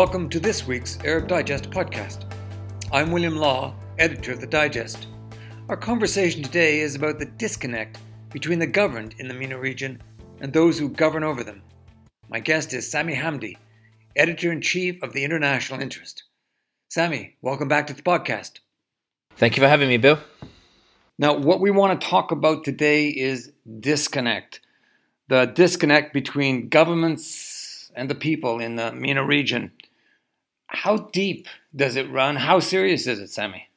Welcome 0.00 0.30
to 0.30 0.40
this 0.40 0.66
week's 0.66 0.98
Arab 1.04 1.28
Digest 1.28 1.68
podcast. 1.68 2.24
I'm 2.90 3.12
William 3.12 3.36
Law, 3.36 3.74
editor 3.98 4.32
of 4.32 4.40
the 4.40 4.46
Digest. 4.46 5.08
Our 5.68 5.76
conversation 5.76 6.42
today 6.42 6.80
is 6.80 6.94
about 6.94 7.18
the 7.18 7.26
disconnect 7.26 7.98
between 8.32 8.58
the 8.58 8.66
governed 8.66 9.14
in 9.18 9.28
the 9.28 9.34
MENA 9.34 9.58
region 9.58 10.00
and 10.40 10.54
those 10.54 10.78
who 10.78 10.88
govern 10.88 11.22
over 11.22 11.44
them. 11.44 11.60
My 12.30 12.40
guest 12.40 12.72
is 12.72 12.90
Sami 12.90 13.14
Hamdi, 13.14 13.58
editor 14.16 14.50
in 14.50 14.62
chief 14.62 15.02
of 15.02 15.12
the 15.12 15.22
International 15.22 15.82
Interest. 15.82 16.22
Sami, 16.88 17.36
welcome 17.42 17.68
back 17.68 17.86
to 17.88 17.92
the 17.92 18.00
podcast. 18.00 18.60
Thank 19.36 19.58
you 19.58 19.62
for 19.62 19.68
having 19.68 19.90
me, 19.90 19.98
Bill. 19.98 20.18
Now, 21.18 21.36
what 21.36 21.60
we 21.60 21.70
want 21.70 22.00
to 22.00 22.06
talk 22.06 22.32
about 22.32 22.64
today 22.64 23.08
is 23.08 23.52
disconnect 23.80 24.60
the 25.28 25.44
disconnect 25.44 26.14
between 26.14 26.70
governments 26.70 27.92
and 27.94 28.08
the 28.08 28.14
people 28.14 28.60
in 28.60 28.76
the 28.76 28.92
MENA 28.92 29.26
region. 29.26 29.70
How 30.72 30.96
deep 31.12 31.48
does 31.74 31.96
it 31.96 32.10
run? 32.10 32.36
How 32.36 32.60
serious 32.60 33.06
is 33.06 33.18
it, 33.18 33.28
Sami? 33.30 33.68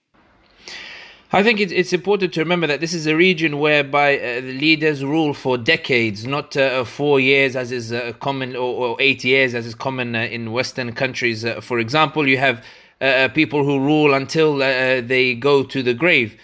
I 1.36 1.42
think 1.42 1.60
it's 1.60 1.94
important 1.94 2.32
to 2.36 2.42
remember 2.42 2.68
that 2.68 2.80
this 2.80 2.94
is 2.94 3.08
a 3.08 3.16
region 3.16 3.58
whereby 3.58 4.20
uh, 4.20 4.42
the 4.42 4.54
leaders 4.54 5.04
rule 5.04 5.34
for 5.34 5.58
decades, 5.58 6.28
not 6.28 6.56
uh, 6.56 6.84
four 6.84 7.20
years 7.20 7.56
as 7.56 7.72
is 7.72 7.92
uh, 7.92 8.14
common, 8.20 8.56
or, 8.56 8.90
or, 8.90 8.98
eight 9.00 9.24
years 9.24 9.56
as 9.56 9.66
is 9.66 9.74
common 9.74 10.16
uh, 10.16 10.20
in 10.20 10.52
Western 10.52 10.94
countries. 10.94 11.44
Uh, 11.44 11.60
for 11.60 11.80
example, 11.80 12.28
you 12.28 12.38
have 12.38 12.64
uh, 13.02 13.28
people 13.30 13.64
who 13.66 13.80
rule 13.80 14.14
until 14.14 14.58
they 14.58 15.34
go 15.34 15.64
to 15.64 15.82
the 15.82 15.96
grave. 15.96 16.38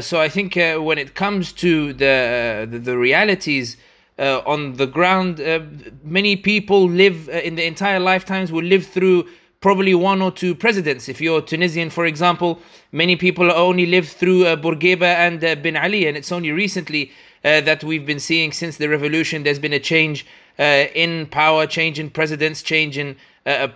so 0.00 0.18
I 0.18 0.30
think 0.30 0.54
when 0.56 0.96
it 0.96 1.14
comes 1.14 1.52
to 1.64 1.92
the 1.92 2.66
the, 2.70 2.78
the 2.78 2.96
realities 2.96 3.76
uh, 4.18 4.42
on 4.46 4.74
the 4.74 4.86
ground. 4.86 5.40
Uh, 5.40 5.60
many 6.04 6.36
people 6.36 6.88
live 6.88 7.28
uh, 7.28 7.32
in 7.32 7.54
the 7.56 7.64
entire 7.64 7.98
lifetimes 7.98 8.52
will 8.52 8.64
live 8.64 8.86
through 8.86 9.26
probably 9.62 9.94
one 9.94 10.20
or 10.20 10.30
two 10.30 10.54
presidents. 10.54 11.08
If 11.08 11.20
you're 11.20 11.40
Tunisian, 11.40 11.88
for 11.88 12.04
example, 12.04 12.58
many 12.90 13.16
people 13.16 13.50
only 13.50 13.86
lived 13.86 14.08
through 14.08 14.44
uh, 14.44 14.56
Bourguiba 14.56 15.02
and 15.04 15.42
uh, 15.42 15.54
Ben 15.54 15.76
Ali, 15.76 16.06
and 16.06 16.16
it's 16.16 16.32
only 16.32 16.50
recently 16.50 17.12
uh, 17.44 17.62
that 17.62 17.82
we've 17.82 18.04
been 18.04 18.20
seeing 18.20 18.52
since 18.52 18.76
the 18.76 18.88
revolution. 18.88 19.44
There's 19.44 19.60
been 19.60 19.72
a 19.72 19.80
change 19.80 20.26
uh, 20.58 20.86
in 20.94 21.26
power, 21.26 21.66
change 21.66 21.98
in 21.98 22.10
presidents, 22.10 22.62
change 22.62 22.98
in 22.98 23.16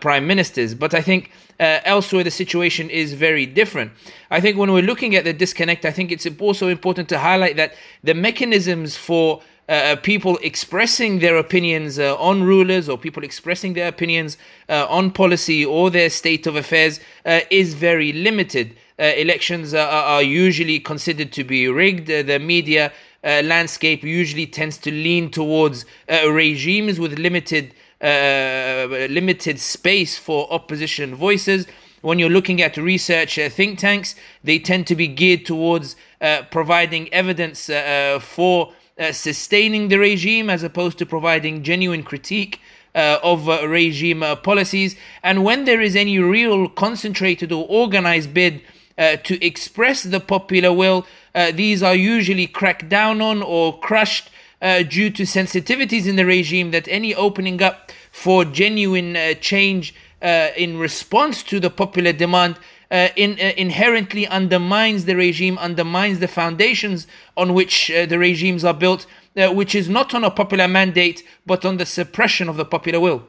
prime 0.01 0.29
ministers. 0.29 0.75
But 0.75 0.95
I 0.95 1.03
think 1.03 1.33
elsewhere 1.59 2.23
the 2.23 2.31
situation 2.31 2.89
is 2.89 3.15
very 3.15 3.47
different. 3.47 3.91
I 4.31 4.41
think 4.41 4.57
when 4.57 4.71
we're 4.71 4.83
looking 4.83 5.17
at 5.17 5.25
the 5.25 5.33
disconnect, 5.33 5.85
I 5.85 5.91
think 5.91 6.13
it's 6.13 6.27
also 6.39 6.69
important 6.69 7.09
to 7.09 7.19
highlight 7.19 7.57
that 7.57 7.75
the 8.05 8.15
mechanisms 8.15 8.97
for 8.97 9.43
uh, 9.69 9.73
uh, 9.73 9.97
people 9.97 10.39
expressing 10.43 11.19
their 11.19 11.37
opinions 11.37 11.99
uh, 11.99 12.17
on 12.17 12.43
rulers 12.43 12.89
or 12.89 12.97
people 12.97 13.25
expressing 13.25 13.75
their 13.75 13.89
opinions 13.89 14.39
uh, 14.69 14.87
on 14.89 15.11
policy 15.11 15.65
or 15.65 15.91
their 15.91 16.09
state 16.09 16.47
of 16.47 16.55
affairs 16.55 17.01
uh, 17.25 17.41
is 17.51 17.75
very 17.75 18.13
limited. 18.13 18.77
Uh, 18.99 19.05
elections 19.17 19.75
are, 19.75 19.89
are, 19.89 20.23
usually 20.23 20.79
considered 20.79 21.33
to 21.33 21.43
be 21.43 21.69
rigged. 21.69 22.07
the 22.07 22.39
media 22.39 22.93
landscape 23.25 24.05
usually 24.05 24.47
tends 24.47 24.79
to 24.79 24.91
lean 24.93 25.29
towards 25.29 25.85
regimes 26.09 27.01
with 27.01 27.19
limited 27.19 27.75
limited 28.01 29.59
space 29.59 30.17
for 30.17 30.47
opposition 30.53 31.13
voices 31.13 31.67
when 32.07 32.21
you're 32.21 32.31
looking 32.31 32.63
at 32.63 32.77
research 32.77 33.37
uh, 33.37 33.49
think 33.49 33.81
tanks, 33.81 34.15
they 34.45 34.61
tend 34.61 34.87
to 34.87 34.95
be 34.95 35.09
geared 35.09 35.45
towards 35.45 35.97
uh, 36.21 36.43
providing 36.53 37.13
evidence 37.13 37.69
uh, 37.69 38.21
for 38.23 38.73
uh, 38.99 39.13
sustaining 39.13 39.89
the 39.89 39.99
regime 39.99 40.49
as 40.49 40.63
opposed 40.63 40.99
to 40.99 41.07
providing 41.07 41.63
genuine 41.63 42.03
critique 42.03 42.61
uh, 42.95 43.19
of 43.23 43.47
uh, 43.47 43.69
regime 43.69 44.23
uh, 44.23 44.35
policies. 44.37 44.97
And 45.23 45.45
when 45.45 45.67
there 45.67 45.83
is 45.83 45.95
any 45.95 46.19
real 46.19 46.67
concentrated 46.67 47.53
or 47.53 47.67
organized 47.69 48.33
bid 48.33 48.63
uh, 48.97 49.17
to 49.17 49.45
express 49.45 50.03
the 50.03 50.21
popular 50.21 50.73
will, 50.73 51.07
these 51.53 51.83
are 51.83 51.95
usually 51.95 52.47
cracked 52.47 52.89
down 52.89 53.21
on 53.21 53.43
or 53.43 53.79
crushed 53.79 54.31
due 54.63 55.11
to 55.11 55.25
sensitivities 55.25 56.07
in 56.07 56.17
the 56.17 56.25
regime 56.25 56.71
that 56.71 56.89
any 56.89 57.15
opening 57.15 57.61
up 57.61 57.93
for 58.11 58.47
genuine 58.47 59.15
change 59.43 59.95
in 60.23 60.79
response 60.79 61.43
to 61.43 61.61
the 61.61 61.69
popular 61.69 62.15
demand 62.15 62.59
uh, 62.91 63.09
in, 63.17 63.33
uh, 63.33 63.53
inherently 63.57 64.27
undermines 64.27 65.05
the 65.05 65.17
regime, 65.17 65.59
undermines 65.59 66.21
the 66.21 66.29
foundations 66.29 67.07
on 67.37 67.55
which 67.55 67.91
uh, 67.91 68.07
the 68.07 68.19
regimes 68.19 68.65
are 68.65 68.75
built, 68.75 69.07
uh, 69.37 69.53
which 69.53 69.75
is 69.75 69.89
not 69.89 70.15
on 70.15 70.25
a 70.25 70.31
popular 70.31 70.69
mandate, 70.69 71.23
but 71.45 71.65
on 71.65 71.79
the 71.79 71.87
suppression 71.87 72.49
of 72.49 72.57
the 72.57 72.65
popular 72.65 73.01
will. 73.01 73.27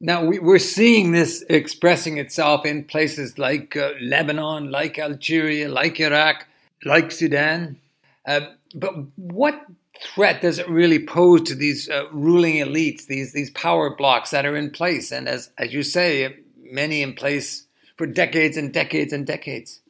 Now, 0.00 0.24
we, 0.24 0.38
are 0.38 0.58
seeing 0.58 1.12
this 1.12 1.42
expressing 1.48 2.18
itself 2.18 2.66
in 2.66 2.84
places 2.84 3.38
like 3.38 3.76
uh, 3.76 3.92
Lebanon, 4.00 4.70
like 4.70 4.98
Algeria, 4.98 5.68
like 5.68 6.00
Iraq, 6.00 6.46
like 6.84 7.12
Sudan. 7.12 7.78
Uh, 8.26 8.40
but 8.74 8.94
what 9.16 9.60
threat 10.00 10.42
does 10.42 10.58
it 10.58 10.68
really 10.68 10.98
pose 10.98 11.42
to 11.42 11.54
these 11.54 11.88
ruling 12.12 12.56
elites, 12.56 13.06
these, 13.06 13.32
these 13.32 13.50
power 13.50 13.94
blocks 13.94 14.30
that 14.30 14.44
are 14.44 14.56
in 14.56 14.70
place? 14.70 15.12
And 15.12 15.28
as, 15.28 15.50
as 15.56 15.72
you 15.72 15.82
say, 15.82 16.36
many 16.62 17.00
in 17.00 17.14
place 17.14 17.65
for 17.96 18.06
decades 18.06 18.56
and 18.56 18.72
decades 18.72 19.12
and 19.12 19.26
decades. 19.26 19.80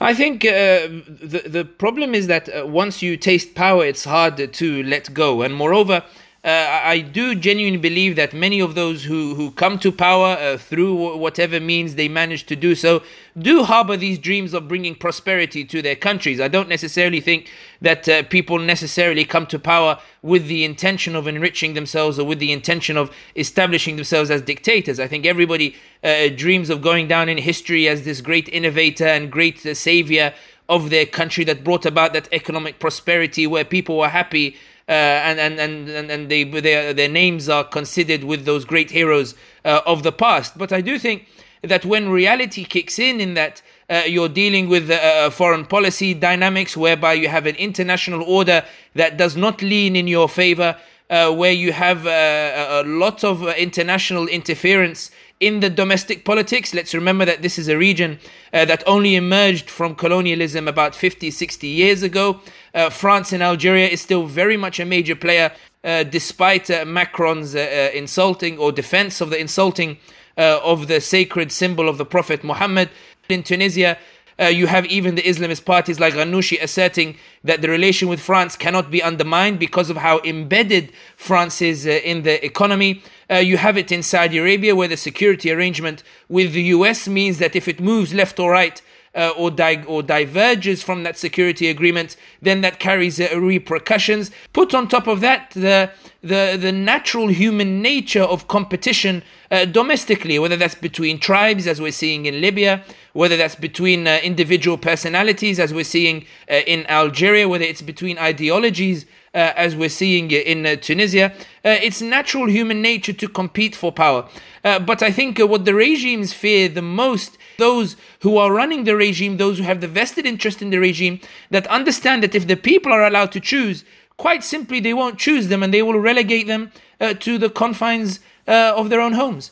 I 0.00 0.14
think 0.14 0.44
uh, 0.44 0.86
the 0.88 1.42
the 1.46 1.64
problem 1.64 2.14
is 2.14 2.28
that 2.28 2.48
uh, 2.48 2.66
once 2.66 3.02
you 3.02 3.16
taste 3.16 3.54
power, 3.54 3.84
it's 3.84 4.04
hard 4.04 4.52
to 4.52 4.82
let 4.84 5.12
go, 5.12 5.42
and 5.42 5.54
moreover, 5.54 6.04
uh, 6.44 6.80
I 6.84 7.00
do 7.00 7.34
genuinely 7.34 7.80
believe 7.80 8.14
that 8.14 8.32
many 8.32 8.60
of 8.60 8.76
those 8.76 9.02
who, 9.02 9.34
who 9.34 9.50
come 9.50 9.76
to 9.80 9.90
power 9.90 10.36
uh, 10.38 10.56
through 10.56 11.16
whatever 11.16 11.58
means 11.58 11.96
they 11.96 12.08
manage 12.08 12.46
to 12.46 12.54
do 12.54 12.76
so 12.76 13.02
do 13.36 13.64
harbor 13.64 13.96
these 13.96 14.20
dreams 14.20 14.54
of 14.54 14.68
bringing 14.68 14.94
prosperity 14.94 15.64
to 15.64 15.82
their 15.82 15.96
countries. 15.96 16.40
I 16.40 16.46
don't 16.46 16.68
necessarily 16.68 17.20
think 17.20 17.50
that 17.80 18.08
uh, 18.08 18.22
people 18.22 18.60
necessarily 18.60 19.24
come 19.24 19.46
to 19.46 19.58
power 19.58 19.98
with 20.22 20.46
the 20.46 20.64
intention 20.64 21.16
of 21.16 21.26
enriching 21.26 21.74
themselves 21.74 22.20
or 22.20 22.24
with 22.24 22.38
the 22.38 22.52
intention 22.52 22.96
of 22.96 23.10
establishing 23.34 23.96
themselves 23.96 24.30
as 24.30 24.40
dictators. 24.40 25.00
I 25.00 25.08
think 25.08 25.26
everybody 25.26 25.74
uh, 26.04 26.28
dreams 26.28 26.70
of 26.70 26.82
going 26.82 27.08
down 27.08 27.28
in 27.28 27.38
history 27.38 27.88
as 27.88 28.04
this 28.04 28.20
great 28.20 28.48
innovator 28.48 29.06
and 29.06 29.30
great 29.30 29.66
uh, 29.66 29.74
savior 29.74 30.32
of 30.68 30.90
their 30.90 31.06
country 31.06 31.42
that 31.44 31.64
brought 31.64 31.84
about 31.84 32.12
that 32.12 32.28
economic 32.30 32.78
prosperity 32.78 33.46
where 33.46 33.64
people 33.64 33.98
were 33.98 34.08
happy 34.08 34.56
uh, 34.88 34.92
and, 34.92 35.38
and, 35.38 35.60
and, 35.60 36.10
and 36.10 36.28
they, 36.30 36.44
their, 36.44 36.94
their 36.94 37.08
names 37.08 37.48
are 37.48 37.64
considered 37.64 38.24
with 38.24 38.44
those 38.44 38.64
great 38.64 38.90
heroes 38.90 39.34
uh, 39.64 39.80
of 39.84 40.02
the 40.02 40.12
past. 40.12 40.56
But 40.56 40.72
I 40.72 40.80
do 40.80 40.98
think 40.98 41.26
that 41.62 41.84
when 41.84 42.08
reality 42.08 42.64
kicks 42.64 42.98
in, 42.98 43.20
in 43.20 43.34
that 43.34 43.62
uh, 43.90 44.02
you're 44.06 44.28
dealing 44.28 44.68
with 44.68 44.90
uh, 44.90 45.30
foreign 45.30 45.66
policy 45.66 46.14
dynamics 46.14 46.76
whereby 46.76 47.12
you 47.14 47.28
have 47.28 47.46
an 47.46 47.56
international 47.56 48.22
order 48.22 48.64
that 48.94 49.16
does 49.16 49.36
not 49.36 49.60
lean 49.62 49.96
in 49.96 50.06
your 50.06 50.28
favor, 50.28 50.76
uh, 51.10 51.32
where 51.32 51.52
you 51.52 51.72
have 51.72 52.06
uh, 52.06 52.82
a 52.82 52.84
lot 52.84 53.24
of 53.24 53.46
international 53.56 54.26
interference 54.28 55.10
in 55.40 55.60
the 55.60 55.70
domestic 55.70 56.24
politics. 56.24 56.74
Let's 56.74 56.94
remember 56.94 57.24
that 57.24 57.42
this 57.42 57.58
is 57.58 57.68
a 57.68 57.76
region 57.76 58.18
uh, 58.52 58.64
that 58.64 58.82
only 58.86 59.14
emerged 59.14 59.70
from 59.70 59.94
colonialism 59.94 60.66
about 60.66 60.94
50, 60.94 61.30
60 61.30 61.66
years 61.66 62.02
ago. 62.02 62.40
Uh, 62.74 62.90
France 62.90 63.32
and 63.32 63.42
Algeria 63.42 63.88
is 63.88 64.00
still 64.00 64.26
very 64.26 64.56
much 64.56 64.80
a 64.80 64.84
major 64.84 65.14
player, 65.14 65.52
uh, 65.84 66.02
despite 66.02 66.70
uh, 66.70 66.84
Macron's 66.84 67.54
uh, 67.54 67.60
uh, 67.60 67.96
insulting 67.96 68.58
or 68.58 68.72
defense 68.72 69.20
of 69.20 69.30
the 69.30 69.38
insulting 69.38 69.98
of 70.36 70.86
the 70.86 71.00
sacred 71.00 71.50
symbol 71.50 71.88
of 71.88 71.98
the 71.98 72.04
Prophet 72.04 72.44
Muhammad. 72.44 72.88
In 73.28 73.42
Tunisia, 73.42 73.98
you 74.38 74.68
have 74.68 74.86
even 74.86 75.16
the 75.16 75.22
Islamist 75.22 75.64
parties 75.64 75.98
like 75.98 76.14
Ghannouchi 76.14 76.62
asserting 76.62 77.16
that 77.42 77.60
the 77.60 77.68
relation 77.68 78.08
with 78.08 78.20
France 78.20 78.54
cannot 78.54 78.88
be 78.88 79.02
undermined 79.02 79.58
because 79.58 79.90
of 79.90 79.96
how 79.96 80.20
embedded 80.20 80.92
France 81.16 81.60
is 81.60 81.86
in 81.86 82.22
the 82.22 82.44
economy. 82.44 83.02
Uh, 83.30 83.36
you 83.36 83.56
have 83.56 83.76
it 83.76 83.92
in 83.92 84.02
Saudi 84.02 84.38
Arabia, 84.38 84.74
where 84.74 84.88
the 84.88 84.96
security 84.96 85.50
arrangement 85.50 86.02
with 86.28 86.52
the 86.52 86.62
US 86.62 87.08
means 87.08 87.38
that 87.38 87.54
if 87.54 87.68
it 87.68 87.80
moves 87.80 88.14
left 88.14 88.38
or 88.38 88.52
right, 88.52 88.80
uh, 89.14 89.32
or, 89.36 89.50
di- 89.50 89.84
or 89.86 90.02
diverges 90.02 90.82
from 90.82 91.02
that 91.02 91.18
security 91.18 91.68
agreement, 91.68 92.16
then 92.40 92.60
that 92.60 92.78
carries 92.78 93.20
uh, 93.20 93.28
repercussions. 93.38 94.30
Put 94.52 94.74
on 94.74 94.88
top 94.88 95.06
of 95.06 95.20
that 95.20 95.50
the 95.50 95.90
the 96.20 96.58
the 96.60 96.72
natural 96.72 97.28
human 97.28 97.80
nature 97.80 98.22
of 98.22 98.48
competition 98.48 99.22
uh, 99.50 99.64
domestically, 99.64 100.38
whether 100.38 100.56
that's 100.56 100.74
between 100.74 101.18
tribes, 101.18 101.66
as 101.66 101.80
we're 101.80 101.92
seeing 101.92 102.26
in 102.26 102.40
Libya, 102.40 102.84
whether 103.12 103.36
that's 103.36 103.54
between 103.54 104.06
uh, 104.06 104.18
individual 104.22 104.76
personalities, 104.76 105.58
as 105.58 105.72
we're 105.72 105.84
seeing 105.84 106.24
uh, 106.50 106.54
in 106.66 106.86
Algeria, 106.88 107.48
whether 107.48 107.64
it's 107.64 107.82
between 107.82 108.18
ideologies 108.18 109.06
as 109.38 109.76
we're 109.76 109.88
seeing 109.88 110.30
in 110.30 110.66
uh, 110.66 110.76
Tunisia. 110.76 111.32
Uh, 111.64 111.76
it's 111.82 112.00
natural 112.00 112.48
human 112.48 112.82
nature 112.82 113.12
to 113.12 113.28
compete 113.28 113.74
for 113.74 113.92
power. 113.92 114.28
Uh, 114.64 114.78
but 114.78 115.02
I 115.02 115.10
think 115.10 115.40
uh, 115.40 115.46
what 115.46 115.64
the 115.64 115.74
regimes 115.74 116.32
fear 116.32 116.68
the 116.68 116.82
most, 116.82 117.38
those 117.58 117.96
who 118.20 118.36
are 118.38 118.52
running 118.52 118.84
the 118.84 118.96
regime, 118.96 119.36
those 119.36 119.58
who 119.58 119.64
have 119.64 119.80
the 119.80 119.88
vested 119.88 120.26
interest 120.26 120.62
in 120.62 120.70
the 120.70 120.78
regime, 120.78 121.20
that 121.50 121.66
understand 121.68 122.22
that 122.22 122.34
if 122.34 122.46
the 122.46 122.56
people 122.56 122.92
are 122.92 123.06
allowed 123.06 123.32
to 123.32 123.40
choose, 123.40 123.84
quite 124.16 124.42
simply 124.42 124.80
they 124.80 124.94
won't 124.94 125.18
choose 125.18 125.48
them 125.48 125.62
and 125.62 125.72
they 125.72 125.82
will 125.82 126.00
relegate 126.00 126.46
them 126.46 126.72
uh, 127.00 127.14
to 127.14 127.38
the 127.38 127.50
confines 127.50 128.20
of 128.46 128.88
their 128.88 129.00
own 129.00 129.12
homes. 129.12 129.50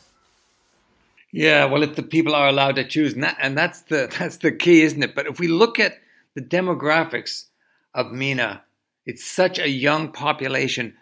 Yeah, 1.31 1.65
well, 1.65 1.83
if 1.83 1.95
the 1.95 2.03
people 2.03 2.33
are 2.33 2.47
allowed 2.47 2.77
to 2.77 2.83
choose, 2.83 3.13
and, 3.13 3.23
that, 3.23 3.37
and 3.39 3.57
that's 3.57 3.81
the 3.81 4.13
that's 4.19 4.37
the 4.37 4.51
key, 4.51 4.81
isn't 4.81 5.03
it? 5.03 5.13
But 5.13 5.27
if 5.27 5.39
we 5.39 5.47
look 5.47 5.79
at 5.79 5.99
the 6.33 6.41
demographics 6.41 7.45
of 7.93 8.11
MENA, 8.11 8.63
it's 9.07 9.25
such 9.25 9.57
a 9.57 9.69
young 9.69 10.11
population. 10.11 10.93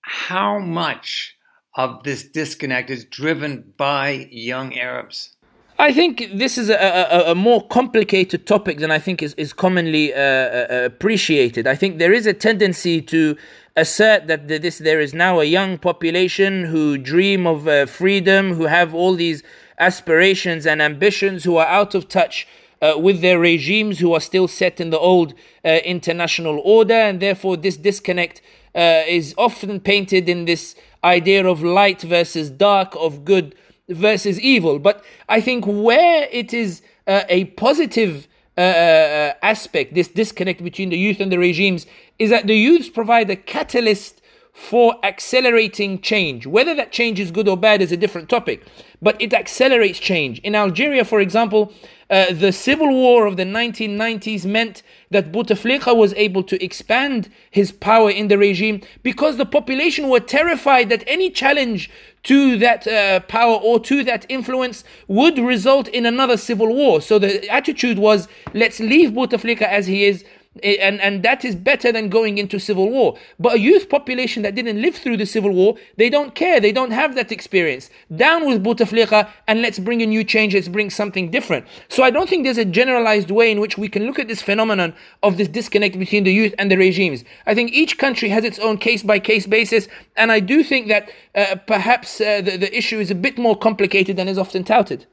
How 0.00 0.58
much 0.58 1.36
of 1.76 2.04
this 2.04 2.24
disconnect 2.24 2.88
is 2.88 3.04
driven 3.04 3.74
by 3.76 4.28
young 4.30 4.78
Arabs? 4.78 5.36
I 5.78 5.92
think 5.92 6.28
this 6.34 6.56
is 6.58 6.70
a, 6.70 6.76
a, 6.76 7.32
a, 7.32 7.34
more 7.34 7.66
complicated 7.66 8.46
topic 8.46 8.78
than 8.78 8.92
I 8.92 9.00
think 9.00 9.22
is, 9.22 9.34
is 9.34 9.52
commonly 9.52 10.14
uh, 10.14 10.18
uh, 10.18 10.66
appreciated. 10.84 11.66
I 11.66 11.74
think 11.74 11.98
there 11.98 12.12
is 12.12 12.26
a 12.26 12.34
tendency 12.34 13.02
to 13.02 13.36
assert 13.74 14.28
that 14.28 14.46
this 14.46 14.78
there 14.78 15.00
is 15.00 15.12
now 15.12 15.40
a 15.40 15.44
young 15.44 15.78
population 15.78 16.64
who 16.64 16.98
dream 16.98 17.46
of 17.46 17.66
uh, 17.66 17.86
freedom, 17.86 18.52
who 18.52 18.66
have 18.66 18.94
all 18.94 19.14
these 19.14 19.42
aspirations 19.78 20.66
and 20.66 20.80
ambitions, 20.80 21.42
who 21.42 21.56
are 21.56 21.66
out 21.66 21.94
of 21.96 22.06
touch 22.06 22.46
uh, 22.82 22.98
with 22.98 23.20
their 23.20 23.38
regimes, 23.38 24.00
who 24.00 24.12
are 24.12 24.20
still 24.20 24.48
set 24.48 24.80
in 24.80 24.90
the 24.90 24.98
old 24.98 25.32
uh, 25.64 25.68
international 25.84 26.60
order, 26.64 26.94
and 26.94 27.20
therefore 27.20 27.56
this 27.56 27.76
disconnect 27.76 28.42
uh, 28.74 29.02
is 29.06 29.34
often 29.38 29.80
painted 29.80 30.28
in 30.28 30.44
this 30.44 30.74
idea 31.04 31.46
of 31.46 31.62
light 31.62 32.02
versus 32.02 32.50
dark, 32.50 32.94
of 32.96 33.24
good 33.24 33.54
versus 33.88 34.40
evil. 34.40 34.78
But 34.78 35.04
I 35.28 35.40
think 35.40 35.64
where 35.66 36.28
it 36.30 36.52
is 36.52 36.82
uh, 37.06 37.22
a 37.28 37.44
positive 37.44 38.28
uh, 38.56 38.60
uh, 38.60 39.34
aspect, 39.42 39.94
this 39.94 40.08
disconnect 40.08 40.62
between 40.62 40.90
the 40.90 40.98
youth 40.98 41.20
and 41.20 41.30
the 41.30 41.38
regimes, 41.38 41.86
is 42.18 42.30
that 42.30 42.46
the 42.46 42.56
youths 42.56 42.88
provide 42.88 43.30
a 43.30 43.36
catalyst 43.36 44.21
for 44.52 44.96
accelerating 45.02 46.00
change. 46.00 46.46
Whether 46.46 46.74
that 46.74 46.92
change 46.92 47.18
is 47.18 47.30
good 47.30 47.48
or 47.48 47.56
bad 47.56 47.80
is 47.80 47.90
a 47.90 47.96
different 47.96 48.28
topic, 48.28 48.64
but 49.00 49.20
it 49.20 49.32
accelerates 49.32 49.98
change. 49.98 50.40
In 50.40 50.54
Algeria, 50.54 51.04
for 51.04 51.20
example, 51.20 51.72
uh, 52.10 52.34
the 52.34 52.52
civil 52.52 52.88
war 52.88 53.24
of 53.24 53.38
the 53.38 53.44
1990s 53.44 54.44
meant 54.44 54.82
that 55.10 55.32
Bouteflika 55.32 55.96
was 55.96 56.12
able 56.14 56.42
to 56.42 56.62
expand 56.62 57.30
his 57.50 57.72
power 57.72 58.10
in 58.10 58.28
the 58.28 58.36
regime 58.36 58.82
because 59.02 59.38
the 59.38 59.46
population 59.46 60.10
were 60.10 60.20
terrified 60.20 60.90
that 60.90 61.02
any 61.06 61.30
challenge 61.30 61.90
to 62.24 62.58
that 62.58 62.86
uh, 62.86 63.20
power 63.20 63.54
or 63.54 63.80
to 63.80 64.04
that 64.04 64.26
influence 64.28 64.84
would 65.08 65.38
result 65.38 65.88
in 65.88 66.04
another 66.04 66.36
civil 66.36 66.68
war. 66.68 67.00
So 67.00 67.18
the 67.18 67.48
attitude 67.48 67.98
was 67.98 68.28
let's 68.52 68.80
leave 68.80 69.12
Bouteflika 69.12 69.62
as 69.62 69.86
he 69.86 70.04
is 70.04 70.24
and 70.62 71.00
and 71.00 71.22
that 71.22 71.44
is 71.44 71.54
better 71.54 71.92
than 71.92 72.08
going 72.08 72.38
into 72.38 72.58
civil 72.58 72.90
war. 72.90 73.16
But 73.38 73.54
a 73.54 73.58
youth 73.58 73.88
population 73.88 74.42
that 74.42 74.54
didn't 74.54 74.80
live 74.82 74.94
through 74.96 75.16
the 75.16 75.26
civil 75.26 75.50
war 75.50 75.76
they 75.96 76.10
don't 76.10 76.34
care. 76.34 76.60
They 76.60 76.72
don't 76.72 76.90
have 76.90 77.14
that 77.14 77.32
experience. 77.32 77.88
Down 78.14 78.46
with 78.46 78.62
bouteflika 78.62 79.28
and 79.48 79.62
let's 79.62 79.78
bring 79.78 80.02
a 80.02 80.06
new 80.06 80.24
change. 80.24 80.54
Let's 80.54 80.68
bring 80.68 80.90
something 80.90 81.30
different. 81.30 81.66
So 81.88 82.02
i 82.02 82.10
don't 82.10 82.28
think 82.28 82.44
there's 82.44 82.58
a 82.58 82.64
generalized 82.64 83.30
way 83.30 83.50
in 83.50 83.60
which 83.60 83.78
we 83.78 83.88
can 83.88 84.04
look 84.04 84.18
at 84.18 84.28
this 84.28 84.42
phenomenon 84.42 84.94
of 85.22 85.38
this 85.38 85.48
disconnect 85.48 85.98
between 85.98 86.24
the 86.24 86.32
youth 86.32 86.54
and 86.58 86.70
the 86.70 86.76
regimes. 86.76 87.24
I 87.46 87.54
think 87.54 87.72
each 87.72 87.98
country 87.98 88.28
has 88.28 88.44
its 88.44 88.58
own 88.58 88.76
case 88.78 89.02
by 89.02 89.18
case 89.18 89.46
basis. 89.46 89.88
And 90.16 90.30
i 90.30 90.40
do 90.40 90.62
think 90.62 90.88
that 90.88 91.10
uh, 91.34 91.56
perhaps 91.66 92.20
uh, 92.20 92.42
the, 92.42 92.56
the 92.58 92.76
issue 92.76 93.00
is 93.00 93.10
a 93.10 93.14
bit 93.14 93.38
more 93.38 93.56
complicated 93.56 94.16
than 94.16 94.28
is 94.28 94.38
often 94.38 94.64
touted. 94.64 95.06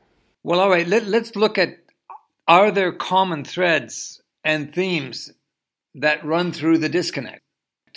Well 0.44 0.59
all 0.59 0.69
right. 0.69 0.88
Let, 0.88 1.06
let's 1.07 1.36
look 1.36 1.57
at 1.57 1.77
are 2.47 2.71
there 2.71 2.91
common 2.91 3.45
threads 3.45 4.19
and 4.44 4.74
themes 4.74 5.31
that 5.95 6.24
run 6.24 6.51
through 6.51 6.77
the 6.77 6.89
disconnect. 6.89 7.41